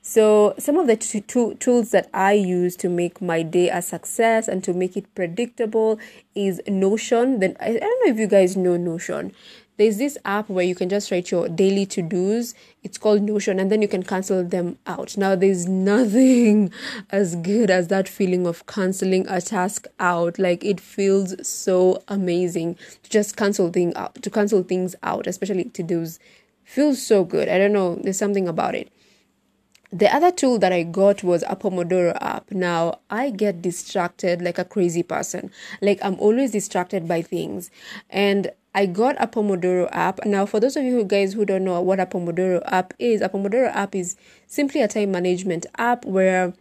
So, 0.07 0.53
some 0.59 0.77
of 0.77 0.85
the 0.85 0.95
t- 0.95 1.21
t- 1.21 1.55
tools 1.55 1.89
that 1.89 2.11
I 2.13 2.33
use 2.33 2.75
to 2.75 2.89
make 2.89 3.23
my 3.23 3.41
day 3.41 3.69
a 3.69 3.81
success 3.81 4.47
and 4.47 4.63
to 4.63 4.71
make 4.71 4.95
it 4.95 5.13
predictable 5.15 5.99
is 6.35 6.61
Notion. 6.67 7.39
Then 7.39 7.57
I, 7.59 7.69
I 7.69 7.79
don't 7.79 8.05
know 8.05 8.13
if 8.13 8.19
you 8.19 8.27
guys 8.27 8.55
know 8.55 8.77
Notion. 8.77 9.33
There's 9.77 9.97
this 9.97 10.17
app 10.23 10.47
where 10.49 10.63
you 10.63 10.73
can 10.73 10.87
just 10.87 11.11
write 11.11 11.31
your 11.31 11.49
daily 11.49 11.85
to 11.87 12.01
dos. 12.01 12.55
It's 12.81 12.97
called 12.97 13.21
Notion, 13.23 13.59
and 13.59 13.69
then 13.69 13.81
you 13.81 13.89
can 13.89 14.03
cancel 14.03 14.43
them 14.43 14.77
out. 14.87 15.17
Now, 15.17 15.35
there's 15.35 15.67
nothing 15.67 16.71
as 17.09 17.35
good 17.35 17.69
as 17.69 17.89
that 17.89 18.07
feeling 18.07 18.47
of 18.47 18.65
canceling 18.67 19.27
a 19.27 19.41
task 19.41 19.87
out. 19.99 20.39
Like 20.39 20.63
it 20.63 20.79
feels 20.79 21.35
so 21.45 22.01
amazing 22.07 22.75
to 23.03 23.09
just 23.09 23.35
cancel 23.35 23.69
thing 23.69 23.93
out, 23.95 24.21
to 24.21 24.29
cancel 24.29 24.63
things 24.63 24.95
out, 25.03 25.27
especially 25.27 25.65
to 25.65 25.83
dos. 25.83 26.19
Feels 26.63 27.05
so 27.05 27.23
good. 27.23 27.49
I 27.49 27.57
don't 27.57 27.73
know. 27.73 27.95
There's 27.95 28.17
something 28.17 28.47
about 28.47 28.75
it. 28.75 28.91
The 29.91 30.13
other 30.13 30.31
tool 30.31 30.57
that 30.59 30.73
I 30.73 30.83
got 30.83 31.23
was 31.23 31.43
a 31.43 31.55
Pomodoro 31.55 32.17
app. 32.19 32.51
Now, 32.51 32.99
I 33.09 33.29
get 33.29 33.61
distracted 33.61 34.41
like 34.41 34.57
a 34.57 34.65
crazy 34.65 35.03
person. 35.03 35.51
Like, 35.81 35.99
I'm 36.03 36.19
always 36.19 36.51
distracted 36.51 37.07
by 37.07 37.21
things. 37.21 37.71
And 38.09 38.51
I 38.75 38.87
got 38.87 39.15
a 39.21 39.25
Pomodoro 39.25 39.87
app. 39.93 40.25
Now, 40.25 40.45
for 40.45 40.59
those 40.59 40.75
of 40.75 40.83
you 40.83 41.05
guys 41.05 41.33
who 41.33 41.45
don't 41.45 41.63
know 41.63 41.79
what 41.79 42.01
a 42.01 42.05
Pomodoro 42.05 42.61
app 42.65 42.93
is, 42.99 43.21
a 43.21 43.29
Pomodoro 43.29 43.73
app 43.73 43.95
is 43.95 44.17
simply 44.47 44.81
a 44.81 44.87
time 44.89 45.11
management 45.11 45.65
app 45.77 46.03
where 46.03 46.53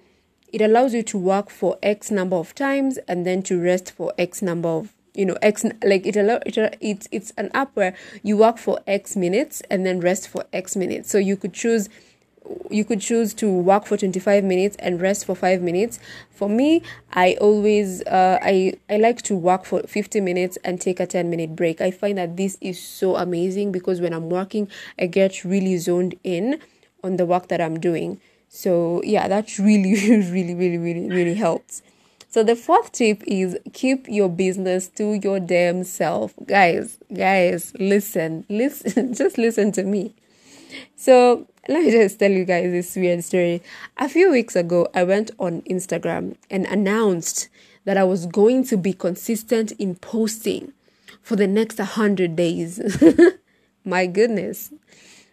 it 0.52 0.60
allows 0.60 0.94
you 0.94 1.02
to 1.02 1.18
work 1.18 1.50
for 1.50 1.76
X 1.82 2.12
number 2.12 2.36
of 2.36 2.54
times 2.54 2.98
and 3.08 3.26
then 3.26 3.42
to 3.42 3.60
rest 3.60 3.90
for 3.90 4.14
X 4.16 4.42
number 4.42 4.68
of 4.68 4.94
you 5.14 5.24
know 5.24 5.36
x 5.42 5.64
like 5.84 6.04
it 6.06 6.16
allow 6.16 6.40
it, 6.44 6.76
it's 6.80 7.08
it's 7.12 7.32
an 7.36 7.48
app 7.54 7.70
where 7.74 7.94
you 8.24 8.36
work 8.36 8.58
for 8.58 8.80
x 8.88 9.14
minutes 9.14 9.62
and 9.70 9.86
then 9.86 10.00
rest 10.00 10.26
for 10.28 10.44
x 10.52 10.74
minutes 10.74 11.08
so 11.08 11.18
you 11.18 11.36
could 11.36 11.52
choose 11.52 11.88
you 12.70 12.84
could 12.84 13.00
choose 13.00 13.32
to 13.34 13.50
work 13.50 13.86
for 13.86 13.96
25 13.96 14.44
minutes 14.44 14.76
and 14.78 15.00
rest 15.00 15.24
for 15.24 15.34
5 15.34 15.62
minutes 15.62 15.98
for 16.30 16.48
me 16.48 16.82
i 17.12 17.36
always 17.40 18.02
uh, 18.02 18.38
i 18.42 18.74
i 18.90 18.96
like 18.96 19.22
to 19.22 19.34
work 19.34 19.64
for 19.64 19.82
50 19.82 20.20
minutes 20.20 20.58
and 20.64 20.80
take 20.80 21.00
a 21.00 21.06
10 21.06 21.30
minute 21.30 21.56
break 21.56 21.80
i 21.80 21.90
find 21.90 22.18
that 22.18 22.36
this 22.36 22.58
is 22.60 22.82
so 22.82 23.16
amazing 23.16 23.72
because 23.72 24.00
when 24.00 24.12
i'm 24.12 24.28
working 24.28 24.68
i 24.98 25.06
get 25.06 25.44
really 25.44 25.76
zoned 25.78 26.14
in 26.24 26.60
on 27.02 27.16
the 27.16 27.26
work 27.26 27.48
that 27.48 27.60
i'm 27.60 27.80
doing 27.80 28.20
so 28.48 29.00
yeah 29.04 29.28
that 29.28 29.58
really 29.58 29.94
really 30.30 30.54
really 30.54 30.78
really 30.78 31.08
really 31.08 31.34
helps 31.34 31.82
so 32.34 32.42
the 32.42 32.56
fourth 32.56 32.90
tip 32.90 33.22
is 33.28 33.56
keep 33.74 34.08
your 34.08 34.28
business 34.28 34.88
to 34.96 35.12
your 35.22 35.38
damn 35.38 35.84
self. 35.84 36.34
Guys, 36.44 36.98
guys, 37.16 37.72
listen. 37.78 38.44
Listen, 38.48 39.14
just 39.20 39.38
listen 39.38 39.70
to 39.70 39.84
me. 39.84 40.16
So 40.96 41.46
let 41.68 41.82
me 41.82 41.90
just 41.90 42.18
tell 42.18 42.30
you 42.30 42.44
guys 42.44 42.70
this 42.70 42.94
weird 42.96 43.24
story. 43.24 43.62
A 43.96 44.08
few 44.08 44.30
weeks 44.30 44.56
ago, 44.56 44.88
I 44.94 45.04
went 45.04 45.30
on 45.38 45.62
Instagram 45.62 46.36
and 46.50 46.66
announced 46.66 47.48
that 47.84 47.96
I 47.96 48.04
was 48.04 48.26
going 48.26 48.64
to 48.64 48.76
be 48.76 48.92
consistent 48.92 49.72
in 49.72 49.96
posting 49.96 50.72
for 51.22 51.36
the 51.36 51.46
next 51.46 51.78
100 51.78 52.36
days. 52.36 52.80
my 53.84 54.06
goodness. 54.06 54.72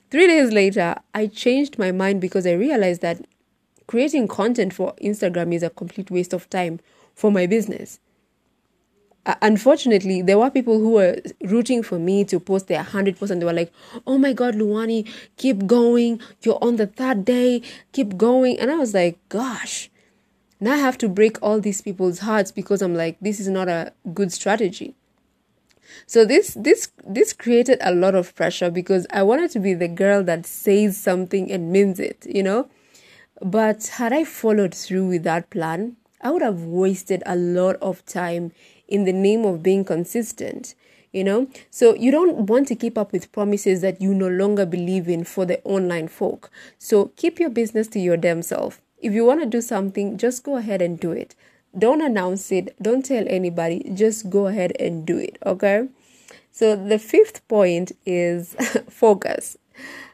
Three 0.10 0.28
days 0.28 0.52
later, 0.52 0.96
I 1.14 1.28
changed 1.28 1.80
my 1.80 1.92
mind 1.92 2.22
because 2.22 2.46
I 2.46 2.54
realized 2.54 3.02
that 3.02 3.26
creating 3.88 4.28
content 4.28 4.74
for 4.74 4.94
Instagram 5.02 5.54
is 5.54 5.64
a 5.64 5.70
complete 5.70 6.12
waste 6.12 6.34
of 6.34 6.50
time 6.50 6.80
for 7.14 7.32
my 7.32 7.46
business. 7.46 8.00
Uh, 9.26 9.36
unfortunately, 9.42 10.22
there 10.22 10.40
were 10.40 10.50
people 10.50 10.80
who 10.80 10.92
were 10.92 11.22
rooting 11.44 11.84
for 11.84 12.00
me 12.00 12.24
to 12.26 12.40
post 12.40 12.68
their 12.68 12.84
100%. 12.84 13.40
They 13.40 13.46
were 13.46 13.54
like, 13.54 13.72
oh 14.08 14.18
my 14.18 14.34
God, 14.34 14.56
Luwani, 14.56 15.08
keep 15.38 15.68
going. 15.68 16.20
You're 16.42 16.64
on 16.64 16.78
the 16.78 16.88
third 16.88 17.24
day. 17.24 17.62
Keep 17.92 18.18
going. 18.18 18.60
And 18.60 18.72
I 18.72 18.76
was 18.76 18.94
like, 18.96 19.20
gosh, 19.30 19.92
now 20.60 20.74
I 20.74 20.78
have 20.78 20.98
to 21.00 21.10
break 21.10 21.38
all 21.42 21.60
these 21.60 21.82
people's 21.82 22.20
hearts 22.20 22.52
because 22.52 22.82
I'm 22.82 22.96
like, 22.96 23.18
this 23.22 23.40
is 23.40 23.48
not 23.48 23.68
a 23.68 23.94
good 24.14 24.32
strategy. 24.32 24.96
So 26.08 26.26
this 26.26 26.54
this 26.54 26.92
this 27.06 27.34
created 27.34 27.78
a 27.82 27.94
lot 27.94 28.16
of 28.16 28.34
pressure 28.36 28.70
because 28.70 29.06
I 29.12 29.24
wanted 29.24 29.52
to 29.52 29.60
be 29.60 29.74
the 29.74 29.88
girl 29.88 30.24
that 30.24 30.46
says 30.46 30.98
something 30.98 31.52
and 31.52 31.72
means 31.72 32.00
it, 32.00 32.26
you 32.28 32.44
know? 32.44 32.70
But 33.42 33.88
had 33.88 34.14
I 34.14 34.24
followed 34.24 34.74
through 34.74 35.08
with 35.08 35.24
that 35.24 35.50
plan, 35.50 35.98
I 36.22 36.32
would 36.32 36.42
have 36.44 36.62
wasted 36.62 37.24
a 37.26 37.36
lot 37.36 37.76
of 37.82 38.06
time 38.06 38.52
in 38.92 39.06
the 39.06 39.14
name 39.14 39.46
of 39.46 39.64
being 39.64 39.84
consistent. 39.84 40.76
You 41.12 41.26
know, 41.26 41.48
so 41.70 41.94
you 41.94 42.10
don't 42.10 42.46
want 42.46 42.70
to 42.70 42.76
keep 42.76 42.98
up 42.98 43.12
with 43.12 43.34
promises 43.34 43.82
that 43.82 44.02
you 44.02 44.14
no 44.14 44.30
longer 44.30 44.66
believe 44.66 45.10
in 45.10 45.26
for 45.26 45.46
the 45.46 45.62
online 45.66 46.08
folk. 46.08 46.50
So 46.78 47.12
keep 47.18 47.38
your 47.38 47.50
business 47.50 47.88
to 47.90 48.00
your 48.00 48.16
damn 48.16 48.42
self. 48.42 48.80
If 48.98 49.12
you 49.12 49.26
want 49.26 49.42
to 49.42 49.46
do 49.46 49.60
something, 49.60 50.18
just 50.18 50.44
go 50.44 50.56
ahead 50.56 50.82
and 50.82 50.98
do 50.98 51.12
it. 51.12 51.36
Don't 51.78 52.02
announce 52.02 52.50
it, 52.52 52.76
don't 52.82 53.04
tell 53.04 53.26
anybody, 53.28 53.92
just 53.94 54.30
go 54.30 54.48
ahead 54.48 54.74
and 54.80 55.06
do 55.06 55.18
it, 55.18 55.38
okay? 55.46 55.88
So 56.52 56.76
the 56.76 57.00
fifth 57.00 57.46
point 57.48 57.94
is 58.06 58.56
focus. 58.90 59.58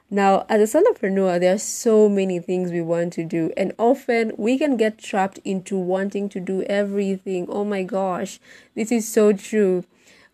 Now, 0.09 0.45
as 0.47 0.73
a 0.73 0.79
solopreneur, 0.79 1.37
there 1.41 1.53
are 1.53 1.57
so 1.57 2.07
many 2.07 2.39
things 2.39 2.71
we 2.71 2.79
want 2.81 3.11
to 3.13 3.25
do, 3.25 3.51
and 3.57 3.73
often 3.77 4.31
we 4.37 4.57
can 4.57 4.77
get 4.77 4.97
trapped 4.97 5.39
into 5.43 5.77
wanting 5.77 6.29
to 6.29 6.39
do 6.39 6.63
everything. 6.63 7.45
Oh 7.49 7.65
my 7.65 7.83
gosh, 7.83 8.39
this 8.73 8.89
is 8.89 9.11
so 9.11 9.33
true. 9.33 9.83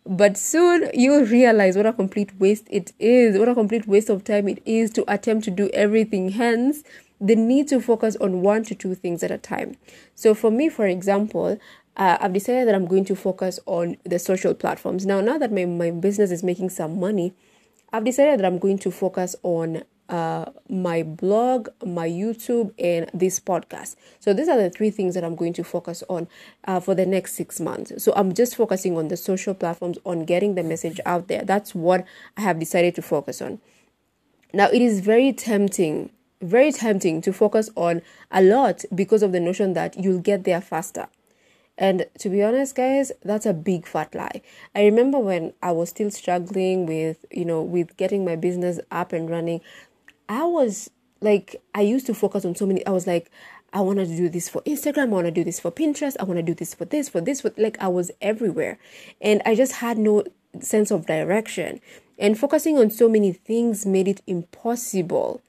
But 0.06 0.36
soon 0.36 0.90
you'll 0.94 1.24
realize 1.24 1.76
what 1.76 1.86
a 1.86 1.92
complete 1.92 2.38
waste 2.38 2.68
it 2.70 2.92
is, 3.00 3.36
what 3.36 3.48
a 3.48 3.54
complete 3.54 3.88
waste 3.88 4.10
of 4.10 4.22
time 4.22 4.46
it 4.46 4.62
is 4.64 4.92
to 4.92 5.12
attempt 5.12 5.44
to 5.46 5.50
do 5.50 5.68
everything. 5.70 6.28
Hence, 6.28 6.84
the 7.20 7.34
need 7.34 7.66
to 7.68 7.80
focus 7.80 8.14
on 8.20 8.42
one 8.42 8.62
to 8.64 8.76
two 8.76 8.94
things 8.94 9.24
at 9.24 9.32
a 9.32 9.38
time. 9.38 9.76
So, 10.14 10.34
for 10.34 10.52
me, 10.52 10.68
for 10.68 10.86
example, 10.86 11.58
uh, 11.96 12.18
I've 12.20 12.32
decided 12.32 12.68
that 12.68 12.76
I'm 12.76 12.86
going 12.86 13.06
to 13.06 13.16
focus 13.16 13.58
on 13.66 13.96
the 14.04 14.20
social 14.20 14.54
platforms. 14.54 15.04
Now, 15.04 15.20
now 15.20 15.38
that 15.38 15.50
my, 15.52 15.64
my 15.64 15.90
business 15.90 16.30
is 16.30 16.44
making 16.44 16.70
some 16.70 17.00
money, 17.00 17.34
I've 17.94 18.02
decided 18.02 18.40
that 18.40 18.44
I'm 18.44 18.58
going 18.58 18.78
to 18.78 18.90
focus 18.90 19.36
on 19.44 19.84
uh, 20.08 20.46
my 20.68 21.04
blog, 21.04 21.68
my 21.86 22.08
YouTube, 22.08 22.72
and 22.76 23.08
this 23.14 23.38
podcast. 23.38 23.94
So 24.18 24.34
these 24.34 24.48
are 24.48 24.60
the 24.60 24.68
three 24.68 24.90
things 24.90 25.14
that 25.14 25.22
I'm 25.22 25.36
going 25.36 25.52
to 25.52 25.62
focus 25.62 26.02
on 26.08 26.26
uh, 26.64 26.80
for 26.80 26.96
the 26.96 27.06
next 27.06 27.34
six 27.34 27.60
months. 27.60 28.02
So 28.02 28.12
I'm 28.16 28.34
just 28.34 28.56
focusing 28.56 28.96
on 28.96 29.06
the 29.06 29.16
social 29.16 29.54
platforms, 29.54 29.98
on 30.04 30.24
getting 30.24 30.56
the 30.56 30.64
message 30.64 30.98
out 31.06 31.28
there. 31.28 31.42
That's 31.44 31.72
what 31.72 32.04
I 32.36 32.40
have 32.40 32.58
decided 32.58 32.96
to 32.96 33.02
focus 33.02 33.40
on. 33.40 33.60
Now 34.52 34.66
it 34.70 34.82
is 34.82 34.98
very 34.98 35.32
tempting, 35.32 36.10
very 36.42 36.72
tempting 36.72 37.20
to 37.20 37.32
focus 37.32 37.70
on 37.76 38.02
a 38.32 38.42
lot 38.42 38.84
because 38.92 39.22
of 39.22 39.30
the 39.30 39.38
notion 39.38 39.74
that 39.74 39.96
you'll 40.02 40.18
get 40.18 40.42
there 40.42 40.60
faster. 40.60 41.06
And 41.76 42.06
to 42.18 42.28
be 42.28 42.42
honest, 42.42 42.76
guys, 42.76 43.10
that's 43.24 43.46
a 43.46 43.52
big 43.52 43.86
fat 43.86 44.14
lie. 44.14 44.42
I 44.74 44.84
remember 44.84 45.18
when 45.18 45.54
I 45.62 45.72
was 45.72 45.88
still 45.88 46.10
struggling 46.10 46.86
with, 46.86 47.24
you 47.30 47.44
know, 47.44 47.62
with 47.62 47.96
getting 47.96 48.24
my 48.24 48.36
business 48.36 48.78
up 48.90 49.12
and 49.12 49.28
running, 49.28 49.60
I 50.28 50.44
was 50.44 50.90
like, 51.20 51.56
I 51.74 51.80
used 51.80 52.06
to 52.06 52.14
focus 52.14 52.44
on 52.44 52.54
so 52.54 52.66
many, 52.66 52.86
I 52.86 52.90
was 52.90 53.06
like, 53.06 53.30
I 53.74 53.80
want 53.80 53.98
to 53.98 54.06
do 54.06 54.28
this 54.28 54.48
for 54.48 54.62
Instagram. 54.62 55.02
I 55.02 55.06
want 55.06 55.26
to 55.26 55.32
do 55.32 55.42
this 55.42 55.58
for 55.58 55.72
Pinterest. 55.72 56.14
I 56.20 56.24
want 56.24 56.38
to 56.38 56.44
do 56.44 56.54
this 56.54 56.74
for 56.74 56.84
this, 56.84 57.08
for 57.08 57.20
this, 57.20 57.40
for 57.40 57.52
like 57.56 57.76
I 57.80 57.88
was 57.88 58.12
everywhere. 58.22 58.78
And 59.20 59.42
I 59.44 59.56
just 59.56 59.72
had 59.72 59.98
no 59.98 60.22
sense 60.60 60.92
of 60.92 61.06
direction. 61.06 61.80
And 62.16 62.38
focusing 62.38 62.78
on 62.78 62.90
so 62.90 63.08
many 63.08 63.32
things 63.32 63.84
made 63.84 64.06
it 64.06 64.22
impossible 64.28 65.42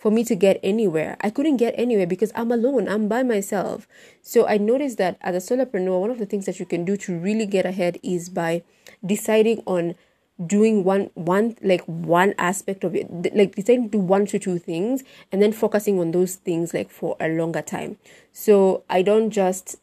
for 0.00 0.10
me 0.10 0.24
to 0.24 0.34
get 0.34 0.58
anywhere. 0.62 1.18
I 1.20 1.28
couldn't 1.28 1.58
get 1.58 1.74
anywhere 1.76 2.06
because 2.06 2.32
I'm 2.34 2.50
alone, 2.50 2.88
I'm 2.88 3.06
by 3.06 3.22
myself. 3.22 3.86
So 4.22 4.46
I 4.46 4.56
noticed 4.56 4.96
that 4.96 5.18
as 5.20 5.36
a 5.36 5.56
solopreneur, 5.56 6.00
one 6.00 6.10
of 6.10 6.18
the 6.18 6.24
things 6.24 6.46
that 6.46 6.58
you 6.58 6.64
can 6.64 6.86
do 6.86 6.96
to 6.96 7.18
really 7.18 7.44
get 7.44 7.66
ahead 7.66 7.98
is 8.02 8.30
by 8.30 8.62
deciding 9.04 9.62
on 9.66 9.94
doing 10.46 10.84
one 10.84 11.10
one 11.12 11.54
like 11.60 11.82
one 11.84 12.32
aspect 12.38 12.82
of 12.82 12.94
it 12.94 13.10
like 13.36 13.54
deciding 13.54 13.90
to 13.90 13.90
do 13.90 13.98
one 13.98 14.24
to 14.24 14.38
two 14.38 14.58
things 14.58 15.04
and 15.30 15.42
then 15.42 15.52
focusing 15.52 16.00
on 16.00 16.12
those 16.12 16.36
things 16.36 16.72
like 16.72 16.88
for 16.88 17.14
a 17.20 17.28
longer 17.28 17.60
time 17.60 17.98
so 18.32 18.82
i 18.88 19.02
don't 19.02 19.28
just 19.28 19.76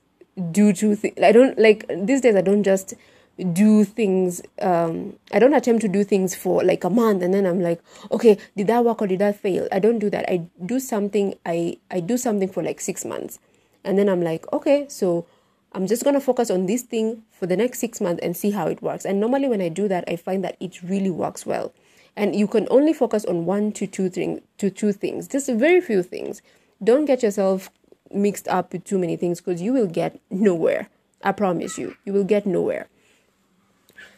do 0.50 0.74
two 0.74 0.96
things 0.96 1.14
i 1.22 1.32
don't 1.32 1.60
like 1.60 1.86
these 2.06 2.22
days 2.22 2.36
i 2.36 2.42
don't 2.42 2.64
just 2.64 2.96
do 3.38 3.84
things 3.84 4.42
um 4.62 5.16
i 5.32 5.38
don't 5.38 5.54
attempt 5.54 5.82
to 5.82 5.88
do 5.88 6.04
things 6.04 6.34
for 6.34 6.64
like 6.64 6.84
a 6.84 6.90
month 6.90 7.22
and 7.22 7.34
then 7.34 7.46
i'm 7.46 7.62
like 7.62 7.80
okay 8.12 8.38
did 8.56 8.66
that 8.68 8.84
work 8.84 9.02
or 9.02 9.08
did 9.08 9.20
that 9.20 9.40
fail? 9.40 9.68
I 9.72 9.80
don't 9.80 10.00
do 10.00 10.10
that. 10.10 10.30
I 10.30 10.48
do 10.66 10.80
something 10.80 11.36
i 11.46 11.78
i 11.92 12.00
do 12.00 12.18
something 12.18 12.50
for 12.50 12.64
like 12.64 12.82
six 12.82 13.06
months. 13.06 13.40
And 13.84 13.98
then 13.98 14.10
i'm 14.10 14.22
like 14.22 14.52
okay 14.52 14.88
so 14.90 15.26
i'm 15.74 15.86
just 15.86 16.04
going 16.04 16.16
to 16.16 16.20
focus 16.20 16.50
on 16.50 16.66
this 16.66 16.82
thing 16.82 17.24
for 17.32 17.46
the 17.46 17.56
next 17.56 17.80
six 17.80 18.02
months 18.02 18.22
and 18.24 18.36
see 18.36 18.52
how 18.52 18.68
it 18.68 18.82
works. 18.82 19.06
And 19.06 19.20
normally 19.20 19.48
when 19.48 19.62
i 19.62 19.70
do 19.70 19.88
that 19.88 20.04
i 20.08 20.16
find 20.16 20.44
that 20.44 20.58
it 20.60 20.82
really 20.82 21.12
works 21.12 21.46
well. 21.46 21.74
And 22.16 22.36
you 22.36 22.48
can 22.48 22.68
only 22.72 22.94
focus 22.94 23.24
on 23.26 23.46
one 23.46 23.72
to 23.74 23.86
two 23.86 24.10
thing 24.10 24.42
to 24.58 24.72
two 24.72 24.92
things 24.92 25.28
just 25.28 25.48
very 25.48 25.80
few 25.82 26.02
things. 26.02 26.42
Don't 26.84 27.06
get 27.06 27.22
yourself 27.22 27.70
mixed 28.12 28.48
up 28.48 28.74
with 28.74 28.84
too 28.84 28.98
many 28.98 29.16
things 29.16 29.42
because 29.42 29.62
you 29.62 29.74
will 29.74 29.88
get 29.88 30.20
nowhere. 30.32 30.90
I 31.24 31.34
promise 31.34 31.78
you 31.78 31.96
you 32.04 32.14
will 32.14 32.24
get 32.24 32.48
nowhere 32.48 32.88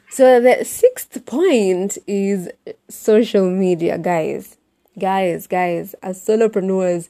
so 0.09 0.39
the 0.39 0.65
sixth 0.65 1.25
point 1.25 1.97
is 2.07 2.49
social 2.89 3.49
media, 3.49 3.97
guys. 3.97 4.57
Guys, 4.97 5.47
guys, 5.47 5.93
as 6.01 6.23
solopreneurs, 6.23 7.09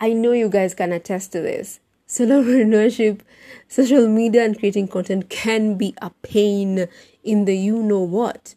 I 0.00 0.12
know 0.12 0.32
you 0.32 0.48
guys 0.48 0.74
can 0.74 0.92
attest 0.92 1.32
to 1.32 1.40
this. 1.40 1.80
Solopreneurship, 2.08 3.20
social 3.68 4.06
media, 4.08 4.44
and 4.44 4.58
creating 4.58 4.88
content 4.88 5.30
can 5.30 5.76
be 5.76 5.94
a 6.02 6.10
pain 6.22 6.86
in 7.22 7.44
the 7.44 7.56
you 7.56 7.82
know 7.82 8.00
what. 8.00 8.54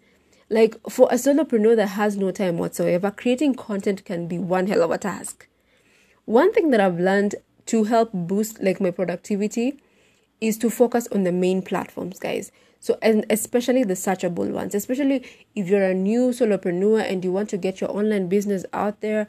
Like 0.49 0.75
for 0.89 1.07
a 1.11 1.15
solopreneur 1.15 1.75
that 1.75 1.87
has 1.89 2.17
no 2.17 2.31
time 2.31 2.57
whatsoever, 2.57 3.11
creating 3.11 3.55
content 3.55 4.05
can 4.05 4.27
be 4.27 4.37
one 4.37 4.67
hell 4.67 4.81
of 4.81 4.91
a 4.91 4.97
task. 4.97 5.47
One 6.25 6.51
thing 6.51 6.71
that 6.71 6.81
I've 6.81 6.99
learned 6.99 7.35
to 7.67 7.85
help 7.85 8.09
boost 8.13 8.61
like 8.61 8.81
my 8.81 8.91
productivity 8.91 9.79
is 10.41 10.57
to 10.57 10.69
focus 10.69 11.07
on 11.11 11.23
the 11.23 11.31
main 11.31 11.61
platforms, 11.61 12.19
guys. 12.19 12.51
So, 12.87 12.97
and 13.01 13.25
especially 13.29 13.83
the 13.83 13.95
searchable 13.95 14.49
ones, 14.49 14.73
especially 14.73 15.21
if 15.55 15.67
you're 15.67 15.83
a 15.83 15.93
new 15.93 16.29
solopreneur 16.29 17.01
and 17.01 17.21
you 17.21 17.33
want 17.33 17.49
to 17.49 17.57
get 17.57 17.81
your 17.81 17.91
online 17.91 18.29
business 18.29 18.63
out 18.71 19.01
there. 19.01 19.27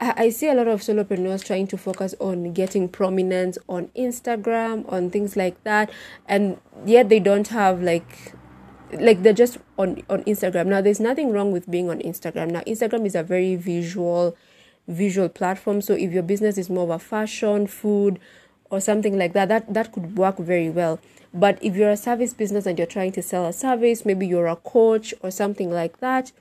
I, 0.00 0.30
see 0.30 0.48
a 0.48 0.54
lot 0.54 0.66
of 0.66 0.80
solopreneurs 0.80 1.44
trying 1.44 1.68
to 1.68 1.76
focus 1.76 2.12
on 2.18 2.52
getting 2.52 2.88
prominence 2.88 3.56
on 3.68 3.86
Instagram, 3.96 4.90
on 4.90 5.10
things 5.10 5.36
like 5.36 5.62
that, 5.62 5.92
and 6.26 6.58
yet 6.84 7.08
they 7.08 7.20
don't 7.20 7.46
have 7.48 7.82
like 7.82 8.32
like 8.94 9.22
they're 9.22 9.32
just 9.32 9.58
on 9.78 10.02
on 10.10 10.24
Instagram. 10.24 10.66
Now 10.66 10.80
there's 10.80 10.98
nothing 10.98 11.30
wrong 11.30 11.52
with 11.52 11.70
being 11.70 11.88
on 11.88 12.00
Instagram. 12.00 12.50
Now 12.50 12.62
Instagram 12.62 13.06
is 13.06 13.14
a 13.14 13.22
very 13.22 13.54
visual 13.54 14.36
visual 14.88 15.28
platform. 15.28 15.82
So 15.82 15.94
if 15.94 16.10
your 16.10 16.24
business 16.24 16.58
is 16.58 16.68
more 16.68 16.82
of 16.82 16.90
a 16.90 16.98
fashion, 16.98 17.68
food, 17.68 18.18
or 18.70 18.80
something 18.80 19.18
like 19.18 19.32
that, 19.32 19.48
that 19.48 19.72
that 19.72 19.92
could 19.92 20.16
work 20.16 20.38
very 20.38 20.70
well. 20.70 20.98
But 21.32 21.58
if 21.62 21.76
you're 21.76 21.90
a 21.90 21.96
service 21.96 22.34
business 22.34 22.66
and 22.66 22.78
you're 22.78 22.86
trying 22.86 23.12
to 23.12 23.22
sell 23.22 23.46
a 23.46 23.52
service, 23.52 24.04
maybe 24.04 24.26
you're 24.26 24.48
a 24.48 24.56
coach 24.56 25.14
or 25.22 25.30
something 25.30 25.70
like 25.70 26.00
that, 26.00 26.32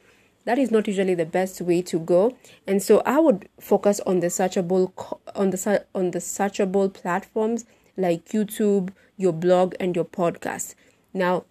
that 0.46 0.58
is 0.58 0.72
not 0.72 0.88
usually 0.88 1.14
the 1.14 1.26
best 1.26 1.62
way 1.62 1.82
to 1.84 2.00
go. 2.00 2.36
And 2.66 2.82
so 2.82 3.02
i 3.06 3.20
would 3.20 3.48
focus 3.60 4.00
on 4.02 4.20
the 4.20 4.28
searchable 4.28 4.92
on 5.36 5.52
the 5.52 5.86
on 5.94 6.12
the 6.12 6.20
searchable 6.20 6.92
platforms 6.94 7.66
like 7.98 8.26
youtube 8.30 8.92
your 9.18 9.34
blog 9.34 9.76
and 9.80 9.96
your 9.96 10.06
podcast. 10.06 10.76
Now 11.14 11.44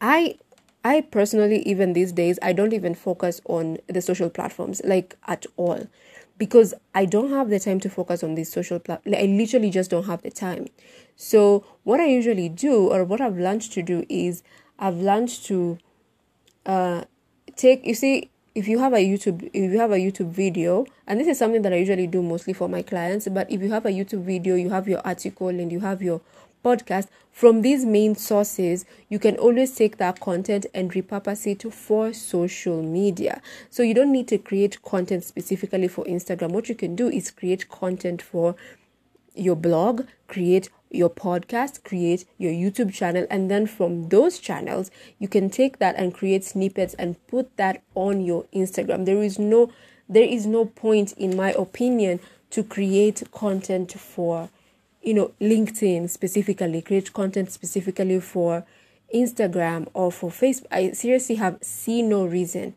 i 0.00 0.38
i 0.84 1.02
personally 1.02 1.58
even 1.68 1.92
these 1.92 2.12
days 2.12 2.38
i 2.42 2.52
don't 2.52 2.72
even 2.72 2.94
focus 2.94 3.40
on 3.44 3.78
the 3.88 4.00
social 4.00 4.30
platforms 4.30 4.80
like 4.84 5.16
at 5.26 5.44
all 5.56 5.86
because 6.40 6.72
I 6.94 7.04
don't 7.04 7.28
have 7.28 7.50
the 7.50 7.60
time 7.60 7.80
to 7.80 7.90
focus 7.90 8.24
on 8.24 8.34
this 8.34 8.50
social 8.50 8.78
platforms. 8.78 9.18
I 9.18 9.26
literally 9.26 9.68
just 9.68 9.90
don't 9.90 10.06
have 10.06 10.22
the 10.22 10.30
time. 10.30 10.68
So 11.14 11.66
what 11.84 12.00
I 12.00 12.06
usually 12.06 12.48
do, 12.48 12.88
or 12.90 13.04
what 13.04 13.20
I've 13.20 13.36
learned 13.36 13.60
to 13.72 13.82
do, 13.82 14.06
is 14.08 14.42
I've 14.78 14.96
learned 14.96 15.28
to 15.44 15.78
uh, 16.64 17.04
take. 17.56 17.84
You 17.84 17.92
see, 17.92 18.30
if 18.54 18.66
you 18.68 18.78
have 18.78 18.94
a 18.94 19.04
YouTube, 19.04 19.50
if 19.52 19.70
you 19.70 19.78
have 19.78 19.92
a 19.92 19.98
YouTube 19.98 20.30
video, 20.30 20.86
and 21.06 21.20
this 21.20 21.28
is 21.28 21.38
something 21.38 21.60
that 21.60 21.74
I 21.74 21.76
usually 21.76 22.06
do 22.06 22.22
mostly 22.22 22.54
for 22.54 22.70
my 22.70 22.80
clients. 22.80 23.28
But 23.28 23.50
if 23.50 23.60
you 23.60 23.70
have 23.72 23.84
a 23.84 23.90
YouTube 23.90 24.24
video, 24.24 24.54
you 24.54 24.70
have 24.70 24.88
your 24.88 25.02
article, 25.04 25.48
and 25.48 25.70
you 25.70 25.80
have 25.80 26.00
your 26.00 26.22
podcast 26.64 27.08
from 27.30 27.62
these 27.62 27.84
main 27.84 28.14
sources 28.14 28.84
you 29.08 29.18
can 29.18 29.36
always 29.36 29.74
take 29.74 29.96
that 29.96 30.20
content 30.20 30.66
and 30.74 30.92
repurpose 30.92 31.46
it 31.46 31.72
for 31.72 32.12
social 32.12 32.82
media. 32.82 33.40
So 33.70 33.82
you 33.82 33.94
don't 33.94 34.12
need 34.12 34.28
to 34.28 34.38
create 34.38 34.82
content 34.82 35.24
specifically 35.24 35.88
for 35.88 36.04
instagram. 36.04 36.50
What 36.50 36.68
you 36.68 36.74
can 36.74 36.96
do 36.96 37.08
is 37.08 37.30
create 37.30 37.68
content 37.68 38.20
for 38.20 38.56
your 39.34 39.56
blog 39.56 40.06
create 40.26 40.68
your 40.90 41.08
podcast 41.08 41.84
create 41.84 42.24
your 42.36 42.52
youtube 42.52 42.92
channel 42.92 43.26
and 43.30 43.48
then 43.50 43.64
from 43.64 44.08
those 44.08 44.40
channels 44.40 44.90
you 45.20 45.28
can 45.28 45.48
take 45.48 45.78
that 45.78 45.94
and 45.96 46.12
create 46.12 46.44
snippets 46.44 46.94
and 46.94 47.14
put 47.28 47.56
that 47.56 47.82
on 47.94 48.20
your 48.20 48.44
instagram. 48.52 49.04
There 49.06 49.22
is 49.22 49.38
no 49.38 49.70
there 50.08 50.24
is 50.24 50.46
no 50.46 50.64
point 50.64 51.12
in 51.12 51.36
my 51.36 51.52
opinion 51.52 52.18
to 52.50 52.64
create 52.64 53.22
content 53.30 53.92
for 53.92 54.50
you 55.02 55.14
know, 55.14 55.32
LinkedIn 55.40 56.10
specifically, 56.10 56.82
create 56.82 57.12
content 57.12 57.50
specifically 57.50 58.20
for 58.20 58.64
Instagram 59.14 59.88
or 59.94 60.12
for 60.12 60.30
Facebook. 60.30 60.66
I 60.70 60.92
seriously 60.92 61.36
have 61.36 61.58
seen 61.62 62.08
no 62.08 62.26
reason. 62.26 62.74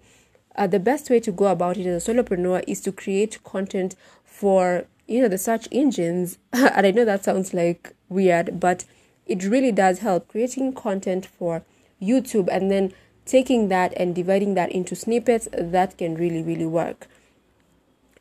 Uh, 0.55 0.67
the 0.67 0.79
best 0.79 1.09
way 1.09 1.19
to 1.19 1.31
go 1.31 1.47
about 1.47 1.77
it 1.77 1.85
as 1.85 2.07
a 2.07 2.13
solopreneur 2.13 2.63
is 2.67 2.79
to 2.81 2.91
create 2.91 3.43
content 3.43 3.95
for 4.23 4.85
you 5.07 5.21
know 5.21 5.27
the 5.27 5.37
search 5.37 5.67
engines 5.71 6.37
and 6.53 6.85
i 6.85 6.91
know 6.91 7.05
that 7.05 7.23
sounds 7.23 7.53
like 7.53 7.93
weird 8.09 8.59
but 8.59 8.85
it 9.25 9.43
really 9.43 9.71
does 9.71 9.99
help 9.99 10.27
creating 10.27 10.73
content 10.73 11.25
for 11.25 11.63
youtube 12.01 12.47
and 12.51 12.71
then 12.71 12.93
taking 13.25 13.67
that 13.69 13.93
and 13.95 14.15
dividing 14.15 14.53
that 14.53 14.71
into 14.71 14.95
snippets 14.95 15.47
that 15.53 15.97
can 15.97 16.15
really 16.15 16.41
really 16.41 16.65
work 16.65 17.07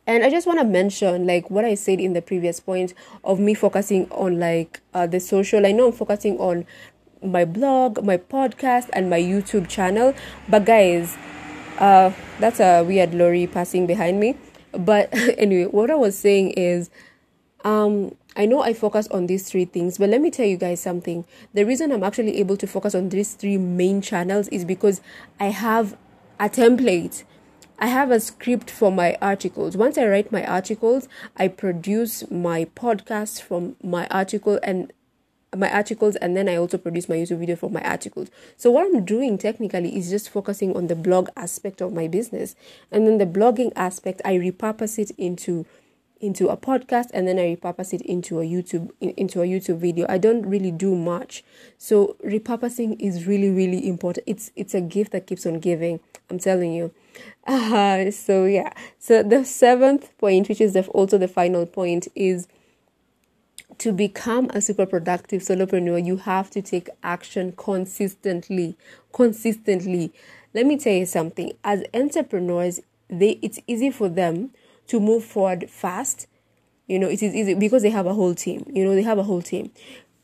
and 0.05 0.23
I 0.23 0.29
just 0.29 0.45
want 0.45 0.59
to 0.59 0.65
mention, 0.65 1.25
like 1.25 1.49
what 1.49 1.63
I 1.63 1.75
said 1.75 1.99
in 1.99 2.13
the 2.13 2.21
previous 2.21 2.59
point 2.59 2.93
of 3.23 3.39
me 3.39 3.53
focusing 3.53 4.09
on 4.11 4.39
like 4.39 4.81
uh, 4.93 5.07
the 5.07 5.19
social. 5.19 5.65
I 5.65 5.71
know 5.71 5.87
I'm 5.87 5.93
focusing 5.93 6.37
on 6.39 6.65
my 7.23 7.45
blog, 7.45 8.03
my 8.03 8.17
podcast, 8.17 8.89
and 8.93 9.09
my 9.09 9.19
YouTube 9.19 9.69
channel. 9.69 10.13
But 10.49 10.65
guys, 10.65 11.15
uh, 11.79 12.11
that's 12.39 12.59
a 12.59 12.83
weird 12.83 13.13
lorry 13.13 13.47
passing 13.47 13.87
behind 13.87 14.19
me. 14.19 14.35
But 14.73 15.09
anyway, 15.37 15.65
what 15.71 15.89
I 15.89 15.95
was 15.95 16.17
saying 16.17 16.51
is, 16.51 16.89
um, 17.63 18.15
I 18.35 18.45
know 18.45 18.61
I 18.61 18.73
focus 18.73 19.07
on 19.09 19.27
these 19.27 19.49
three 19.49 19.65
things, 19.65 19.97
but 19.97 20.09
let 20.09 20.19
me 20.19 20.31
tell 20.31 20.45
you 20.45 20.57
guys 20.57 20.81
something. 20.81 21.23
The 21.53 21.63
reason 21.65 21.91
I'm 21.91 22.03
actually 22.03 22.39
able 22.39 22.57
to 22.57 22.67
focus 22.67 22.93
on 22.93 23.09
these 23.09 23.35
three 23.35 23.57
main 23.57 24.01
channels 24.01 24.49
is 24.49 24.65
because 24.65 24.99
I 25.39 25.45
have 25.45 25.95
a 26.39 26.49
template 26.49 27.23
I 27.79 27.87
have 27.87 28.11
a 28.11 28.19
script 28.19 28.69
for 28.69 28.91
my 28.91 29.17
articles. 29.21 29.75
Once 29.75 29.97
I 29.97 30.05
write 30.05 30.31
my 30.31 30.45
articles, 30.45 31.07
I 31.37 31.47
produce 31.47 32.29
my 32.29 32.65
podcast 32.75 33.41
from 33.41 33.75
my 33.83 34.07
article 34.07 34.59
and 34.63 34.91
my 35.55 35.71
articles 35.71 36.15
and 36.15 36.35
then 36.35 36.49
I 36.49 36.55
also 36.55 36.77
produce 36.77 37.07
my 37.07 37.15
YouTube 37.15 37.39
video 37.39 37.55
for 37.55 37.69
my 37.69 37.81
articles. 37.81 38.29
So 38.57 38.71
what 38.71 38.85
I'm 38.85 39.05
doing 39.05 39.37
technically 39.37 39.95
is 39.97 40.09
just 40.09 40.29
focusing 40.29 40.75
on 40.75 40.87
the 40.87 40.95
blog 40.95 41.29
aspect 41.35 41.81
of 41.81 41.93
my 41.93 42.07
business. 42.07 42.55
And 42.91 43.05
then 43.05 43.17
the 43.17 43.25
blogging 43.25 43.71
aspect 43.75 44.21
I 44.25 44.35
repurpose 44.35 44.97
it 44.97 45.11
into 45.17 45.65
into 46.23 46.47
a 46.47 46.55
podcast 46.55 47.09
and 47.13 47.27
then 47.27 47.37
I 47.37 47.55
repurpose 47.55 47.93
it 47.93 48.01
into 48.01 48.39
a 48.39 48.43
YouTube 48.43 48.89
into 49.01 49.41
a 49.41 49.45
YouTube 49.45 49.77
video. 49.77 50.05
I 50.07 50.17
don't 50.17 50.45
really 50.45 50.71
do 50.71 50.95
much. 50.95 51.43
So 51.77 52.15
repurposing 52.25 52.99
is 52.99 53.27
really 53.27 53.49
really 53.49 53.87
important. 53.87 54.23
It's 54.27 54.51
it's 54.55 54.73
a 54.73 54.81
gift 54.81 55.11
that 55.11 55.27
keeps 55.27 55.45
on 55.45 55.59
giving. 55.59 55.99
I'm 56.29 56.39
telling 56.39 56.73
you. 56.73 56.91
Uh, 57.45 58.09
so 58.09 58.45
yeah. 58.45 58.71
So 58.99 59.21
the 59.21 59.43
seventh 59.43 60.17
point, 60.17 60.47
which 60.47 60.61
is 60.61 60.73
the, 60.73 60.87
also 60.87 61.17
the 61.17 61.27
final 61.27 61.65
point, 61.65 62.07
is 62.15 62.47
to 63.79 63.91
become 63.91 64.49
a 64.53 64.61
super 64.61 64.85
productive 64.85 65.41
solopreneur, 65.41 66.03
you 66.03 66.17
have 66.17 66.49
to 66.51 66.61
take 66.61 66.89
action 67.03 67.53
consistently. 67.57 68.77
Consistently. 69.11 70.13
Let 70.53 70.65
me 70.65 70.77
tell 70.77 70.93
you 70.93 71.05
something. 71.05 71.51
As 71.65 71.83
entrepreneurs, 71.93 72.79
they 73.09 73.39
it's 73.41 73.59
easy 73.67 73.91
for 73.91 74.07
them 74.07 74.51
to 74.87 74.99
move 74.99 75.23
forward 75.23 75.69
fast. 75.69 76.27
You 76.87 76.99
know, 76.99 77.07
it 77.07 77.23
is 77.23 77.33
easy 77.33 77.53
because 77.53 77.81
they 77.81 77.89
have 77.89 78.05
a 78.05 78.13
whole 78.13 78.35
team. 78.35 78.65
You 78.73 78.83
know, 78.83 78.95
they 78.95 79.03
have 79.03 79.17
a 79.17 79.23
whole 79.23 79.41
team. 79.41 79.71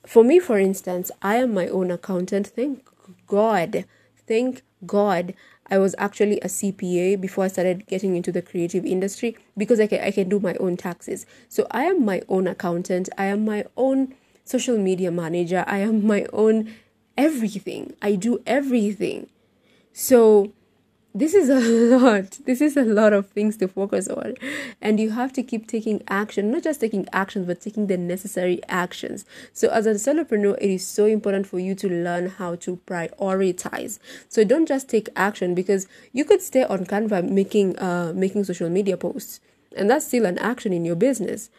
For 0.06 0.24
me, 0.24 0.40
for 0.40 0.58
instance, 0.58 1.12
I 1.22 1.38
am 1.38 1.54
my 1.54 1.68
own 1.68 1.92
accountant. 1.92 2.48
Thank 2.48 2.88
God. 3.28 3.86
Thank 4.28 4.64
God. 4.86 5.34
I 5.72 5.78
was 5.78 5.94
actually 5.98 6.40
a 6.42 6.48
CPA 6.48 7.22
before 7.22 7.46
I 7.46 7.48
started 7.48 7.86
getting 7.88 8.16
into 8.16 8.32
the 8.32 8.42
creative 8.42 8.86
industry 8.86 9.38
because 9.56 9.80
I 9.80 9.88
can, 9.88 10.02
I 10.02 10.12
can 10.12 10.28
do 10.28 10.40
my 10.40 10.56
own 10.56 10.78
taxes. 10.78 11.26
So 11.48 11.68
I 11.72 11.84
am 11.84 12.04
my 12.04 12.22
own 12.28 12.48
accountant. 12.48 13.10
I 13.18 13.26
am 13.26 13.46
my 13.46 13.66
own 13.78 14.16
social 14.46 14.78
media 14.78 15.12
manager. 15.12 15.64
I 15.68 15.80
am 15.80 16.06
my 16.06 16.26
own 16.34 16.74
everything. 17.18 17.94
I 18.02 18.16
do 18.16 18.40
everything. 18.48 19.30
So 19.94 20.54
this 21.14 21.34
is 21.34 21.50
a 21.50 21.60
lot. 21.98 22.40
This 22.46 22.62
is 22.62 22.78
a 22.78 22.84
lot 22.84 23.14
of 23.14 23.28
things 23.30 23.58
to 23.58 23.68
focus 23.68 24.08
on. 24.08 24.36
And 24.82 25.00
you 25.00 25.12
have 25.12 25.34
to 25.34 25.44
keep 25.44 25.68
taking 25.68 26.04
action 26.08 26.52
not 26.52 26.64
just 26.64 26.82
taking 26.82 27.08
actions 27.12 27.48
but 27.48 27.62
taking 27.62 27.88
the 27.88 27.98
necessary 27.98 28.62
actions. 28.70 29.26
So 29.54 29.70
as 29.70 29.86
a 29.86 29.94
solopreneur 29.94 30.58
it 30.60 30.70
is 30.70 30.86
so 30.86 31.06
important 31.06 31.48
for 31.48 31.60
you 31.60 31.76
to 31.76 31.90
learn 31.90 32.28
how 32.28 32.56
to 32.56 32.80
prioritize. 32.86 34.00
So 34.28 34.44
don't 34.44 34.68
just 34.68 34.90
take 34.90 35.10
action 35.16 35.56
because 35.56 35.88
you 36.14 36.26
could 36.26 36.42
stay 36.42 36.64
on 36.64 36.86
canva 36.86 37.28
making 37.30 37.78
uh 37.80 38.14
making 38.16 38.44
social 38.44 38.70
media 38.70 38.98
posts 38.98 39.40
and 39.76 39.90
that's 39.90 40.08
still 40.08 40.26
an 40.26 40.38
action 40.40 40.74
in 40.74 40.86
your 40.86 40.96
business. 40.96 41.50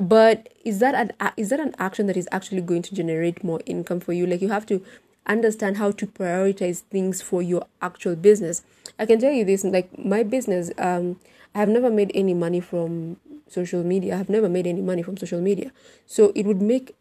But 0.00 0.52
is 0.64 0.78
that 0.78 0.94
an 0.94 1.32
is 1.36 1.48
that 1.50 1.58
an 1.58 1.74
action 1.78 2.06
that 2.06 2.16
is 2.16 2.28
actually 2.30 2.60
going 2.60 2.82
to 2.82 2.94
generate 2.94 3.42
more 3.42 3.60
income 3.66 3.98
for 3.98 4.12
you? 4.12 4.26
Like 4.26 4.40
you 4.40 4.48
have 4.48 4.66
to 4.66 4.84
understand 5.26 5.76
how 5.76 5.90
to 5.92 6.06
prioritize 6.06 6.80
things 6.80 7.22
for 7.22 7.42
your 7.42 7.66
actual 7.80 8.16
business. 8.16 8.62
I 8.98 9.06
can 9.06 9.20
tell 9.20 9.32
you 9.32 9.44
this 9.44 9.64
like 9.64 9.96
my 9.98 10.22
business, 10.22 10.70
um, 10.78 11.20
I 11.54 11.58
have 11.58 11.68
never 11.68 11.90
made 11.90 12.12
any 12.14 12.34
money 12.34 12.60
from 12.60 13.16
social 13.48 13.82
media. 13.82 14.14
I 14.14 14.18
have 14.18 14.28
never 14.28 14.48
made 14.48 14.66
any 14.66 14.80
money 14.82 15.02
from 15.02 15.16
social 15.16 15.40
media. 15.40 15.72
So 16.06 16.32
it 16.34 16.46
would 16.46 16.62
make 16.62 16.96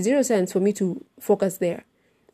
zero 0.00 0.22
sense 0.22 0.52
for 0.52 0.60
me 0.60 0.72
to 0.74 1.04
focus 1.20 1.58
there. 1.58 1.84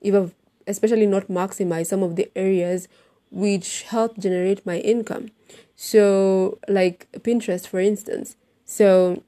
If 0.00 0.14
I've 0.14 0.34
especially 0.66 1.06
not 1.06 1.28
maximize 1.28 1.86
some 1.86 2.02
of 2.02 2.16
the 2.16 2.30
areas 2.36 2.88
which 3.30 3.82
help 3.82 4.18
generate 4.18 4.64
my 4.66 4.78
income. 4.78 5.30
So 5.76 6.58
like 6.68 7.08
Pinterest 7.12 7.66
for 7.66 7.80
instance. 7.80 8.36
So 8.64 9.22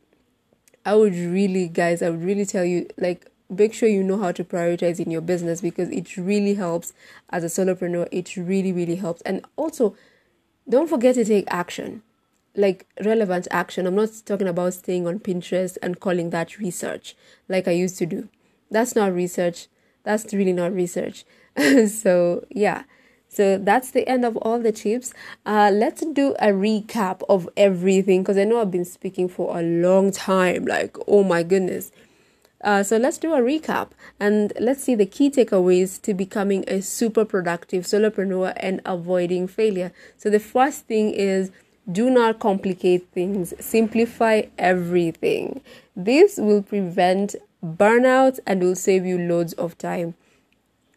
I 0.85 0.95
would 0.95 1.15
really 1.15 1.69
guys, 1.69 2.03
I 2.03 2.11
would 2.11 2.25
really 2.25 2.47
tell 2.47 2.65
you 2.65 2.89
like 2.99 3.31
make 3.53 3.75
sure 3.75 3.89
you 3.89 4.03
know 4.03 4.19
how 4.19 4.33
to 4.33 4.45
prioritize 4.45 4.99
in 4.99 5.11
your 5.11 5.21
business 5.21 5.61
because 5.61 5.89
it 5.91 6.17
really 6.17 6.55
helps 6.55 6.93
as 7.31 7.45
a 7.45 7.47
solopreneur 7.47 8.09
it 8.11 8.37
really 8.37 8.73
really 8.73 8.97
helps 8.97 9.23
and 9.23 9.45
also 9.57 9.95
don't 10.69 10.89
forget 10.89 11.15
to 11.15 11.25
take 11.25 11.45
action 11.49 12.03
like 12.55 12.87
relevant 13.05 13.49
action 13.51 13.87
i'm 13.87 13.95
not 13.95 14.11
talking 14.25 14.49
about 14.49 14.75
staying 14.75 15.07
on 15.07 15.19
pinterest 15.19 15.79
and 15.83 16.01
calling 16.01 16.31
that 16.31 16.59
research 16.59 17.17
like 17.49 17.67
i 17.67 17.73
used 17.73 17.97
to 17.99 18.07
do 18.07 18.29
that's 18.71 18.95
not 18.95 19.13
research 19.15 19.69
that's 20.03 20.33
really 20.33 20.53
not 20.53 20.73
research 20.73 21.25
so 21.89 22.45
yeah 22.51 22.85
so 23.33 23.57
that's 23.57 23.93
the 23.93 24.07
end 24.07 24.27
of 24.27 24.37
all 24.37 24.59
the 24.59 24.73
tips. 24.73 25.15
Uh, 25.47 25.71
let's 25.73 26.05
do 26.05 26.35
a 26.39 26.49
recap 26.49 27.23
of 27.31 27.49
everything 27.57 28.21
because 28.21 28.37
I 28.37 28.45
know 28.45 28.61
I've 28.61 28.71
been 28.71 28.85
speaking 28.85 29.27
for 29.27 29.59
a 29.59 29.63
long 29.63 30.11
time. 30.13 30.67
Like, 30.67 30.99
oh 31.09 31.25
my 31.25 31.43
goodness. 31.43 31.93
Uh, 32.63 32.83
so 32.83 32.97
let's 32.97 33.19
do 33.19 33.35
a 33.35 33.41
recap 33.41 33.91
and 34.21 34.53
let's 34.61 34.85
see 34.85 34.95
the 34.95 35.07
key 35.07 35.31
takeaways 35.31 36.01
to 36.01 36.15
becoming 36.15 36.65
a 36.69 36.81
super 36.81 37.25
productive 37.25 37.85
solopreneur 37.85 38.53
and 38.57 38.81
avoiding 38.87 39.49
failure. 39.49 39.93
So 40.17 40.31
the 40.31 40.39
first 40.39 40.87
thing 40.87 41.11
is 41.11 41.51
do 41.91 42.09
not 42.09 42.39
complicate 42.39 43.09
things, 43.13 43.53
simplify 43.59 44.43
everything. 44.59 45.61
This 45.97 46.37
will 46.37 46.63
prevent 46.63 47.35
burnout 47.65 48.39
and 48.47 48.63
will 48.63 48.77
save 48.77 49.05
you 49.05 49.19
loads 49.19 49.53
of 49.55 49.77
time. 49.79 50.15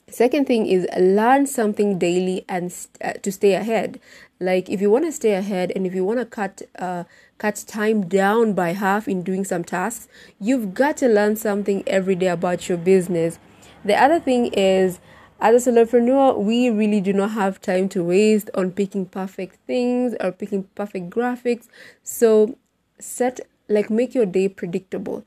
Second 0.08 0.46
thing 0.46 0.68
is 0.68 0.88
learn 1.00 1.48
something 1.48 1.98
daily 1.98 2.46
and 2.48 2.72
uh, 3.04 3.14
to 3.14 3.32
stay 3.32 3.54
ahead. 3.54 4.00
Like 4.40 4.70
if 4.70 4.80
you 4.80 4.92
want 4.92 5.06
to 5.06 5.12
stay 5.12 5.34
ahead 5.34 5.72
and 5.76 5.88
if 5.88 5.96
you 5.96 6.06
want 6.06 6.20
to 6.20 6.26
cut 6.26 6.62
uh, 6.78 7.06
cut 7.38 7.64
time 7.68 8.08
down 8.08 8.54
by 8.54 8.74
half 8.74 9.08
in 9.08 9.22
doing 9.22 9.44
some 9.44 9.64
tasks, 9.64 10.08
you've 10.40 10.74
got 10.74 10.98
to 10.98 11.08
learn 11.08 11.36
something 11.36 11.84
every 11.88 12.16
day 12.16 12.28
about 12.28 12.70
your 12.70 12.78
business. 12.78 13.40
The 13.84 13.96
other 13.96 14.20
thing 14.20 14.48
is 14.54 15.00
as 15.40 15.68
a 15.68 15.72
solopreneur, 15.72 16.38
we 16.38 16.70
really 16.70 17.02
do 17.02 17.12
not 17.14 17.32
have 17.32 17.62
time 17.62 17.90
to 17.90 18.04
waste 18.04 18.50
on 18.54 18.72
picking 18.72 19.06
perfect 19.06 19.58
things 19.68 20.16
or 20.22 20.32
picking 20.32 20.64
perfect 20.76 21.10
graphics. 21.10 21.68
So 22.04 22.58
set 23.00 23.42
like 23.68 23.90
make 23.90 24.16
your 24.16 24.26
day 24.26 24.48
predictable. 24.48 25.26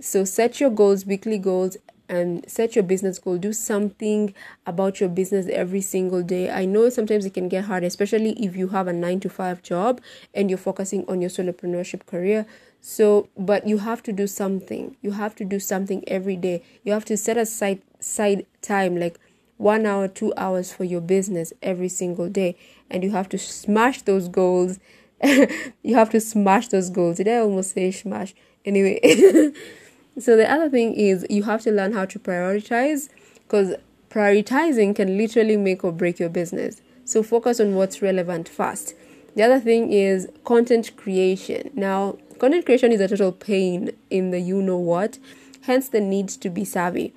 So 0.00 0.24
set 0.24 0.60
your 0.60 0.70
goals, 0.70 1.06
weekly 1.06 1.38
goals, 1.38 1.76
and 2.08 2.44
set 2.48 2.74
your 2.74 2.82
business 2.84 3.18
goal. 3.18 3.38
Do 3.38 3.52
something 3.52 4.34
about 4.66 5.00
your 5.00 5.08
business 5.08 5.46
every 5.50 5.80
single 5.80 6.22
day. 6.22 6.50
I 6.50 6.64
know 6.64 6.88
sometimes 6.88 7.24
it 7.24 7.34
can 7.34 7.48
get 7.48 7.64
hard, 7.64 7.84
especially 7.84 8.32
if 8.32 8.56
you 8.56 8.68
have 8.68 8.86
a 8.86 8.92
nine 8.92 9.20
to 9.20 9.28
five 9.28 9.62
job 9.62 10.00
and 10.34 10.50
you're 10.50 10.58
focusing 10.58 11.04
on 11.08 11.20
your 11.20 11.30
solopreneurship 11.30 12.06
career. 12.06 12.46
So, 12.80 13.28
but 13.36 13.66
you 13.66 13.78
have 13.78 14.02
to 14.04 14.12
do 14.12 14.26
something. 14.26 14.96
You 15.02 15.12
have 15.12 15.34
to 15.36 15.44
do 15.44 15.58
something 15.58 16.04
every 16.06 16.36
day. 16.36 16.62
You 16.84 16.92
have 16.92 17.04
to 17.06 17.16
set 17.16 17.36
aside 17.36 17.82
side 17.98 18.46
time, 18.62 18.96
like 18.96 19.18
one 19.56 19.86
hour, 19.86 20.06
two 20.06 20.32
hours 20.36 20.72
for 20.72 20.84
your 20.84 21.00
business 21.00 21.52
every 21.62 21.88
single 21.88 22.28
day, 22.28 22.56
and 22.90 23.02
you 23.02 23.10
have 23.10 23.28
to 23.30 23.38
smash 23.38 24.02
those 24.02 24.28
goals. 24.28 24.78
you 25.22 25.94
have 25.94 26.10
to 26.10 26.20
smash 26.20 26.68
those 26.68 26.90
goals. 26.90 27.16
Did 27.16 27.28
I 27.28 27.38
almost 27.38 27.72
say 27.72 27.90
smash? 27.90 28.34
Anyway. 28.64 29.52
So 30.18 30.36
the 30.36 30.50
other 30.50 30.68
thing 30.68 30.94
is 30.94 31.26
you 31.28 31.42
have 31.42 31.62
to 31.62 31.70
learn 31.70 31.92
how 31.92 32.06
to 32.06 32.18
prioritize 32.18 33.08
because 33.42 33.74
prioritizing 34.10 34.96
can 34.96 35.18
literally 35.18 35.56
make 35.56 35.84
or 35.84 35.92
break 35.92 36.18
your 36.18 36.28
business. 36.30 36.80
So 37.04 37.22
focus 37.22 37.60
on 37.60 37.74
what's 37.74 38.00
relevant 38.02 38.48
first. 38.48 38.94
The 39.36 39.42
other 39.42 39.60
thing 39.60 39.92
is 39.92 40.28
content 40.44 40.96
creation. 40.96 41.70
Now, 41.74 42.16
content 42.38 42.64
creation 42.64 42.90
is 42.90 43.00
a 43.00 43.08
total 43.08 43.32
pain 43.32 43.90
in 44.08 44.30
the 44.30 44.40
you 44.40 44.62
know 44.62 44.78
what, 44.78 45.18
hence 45.62 45.90
the 45.90 46.00
need 46.00 46.28
to 46.30 46.48
be 46.48 46.64
savvy. 46.64 47.12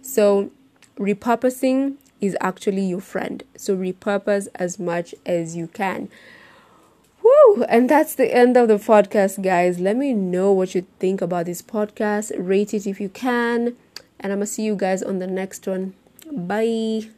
So, 0.00 0.50
repurposing 0.96 1.96
is 2.20 2.36
actually 2.40 2.82
your 2.82 3.00
friend. 3.00 3.42
So, 3.56 3.76
repurpose 3.76 4.46
as 4.54 4.78
much 4.78 5.16
as 5.26 5.56
you 5.56 5.66
can. 5.66 6.08
Woo! 7.24 7.64
And 7.64 7.88
that's 7.88 8.14
the 8.14 8.32
end 8.34 8.56
of 8.56 8.68
the 8.68 8.74
podcast, 8.74 9.42
guys. 9.42 9.80
Let 9.80 9.96
me 9.96 10.12
know 10.12 10.52
what 10.52 10.74
you 10.74 10.86
think 10.98 11.22
about 11.22 11.46
this 11.46 11.62
podcast. 11.62 12.32
Rate 12.36 12.74
it 12.74 12.86
if 12.86 13.00
you 13.00 13.08
can. 13.08 13.76
And 14.20 14.32
I'm 14.32 14.38
going 14.38 14.40
to 14.40 14.46
see 14.46 14.62
you 14.62 14.76
guys 14.76 15.02
on 15.02 15.18
the 15.18 15.26
next 15.26 15.66
one. 15.66 15.94
Bye. 16.30 17.08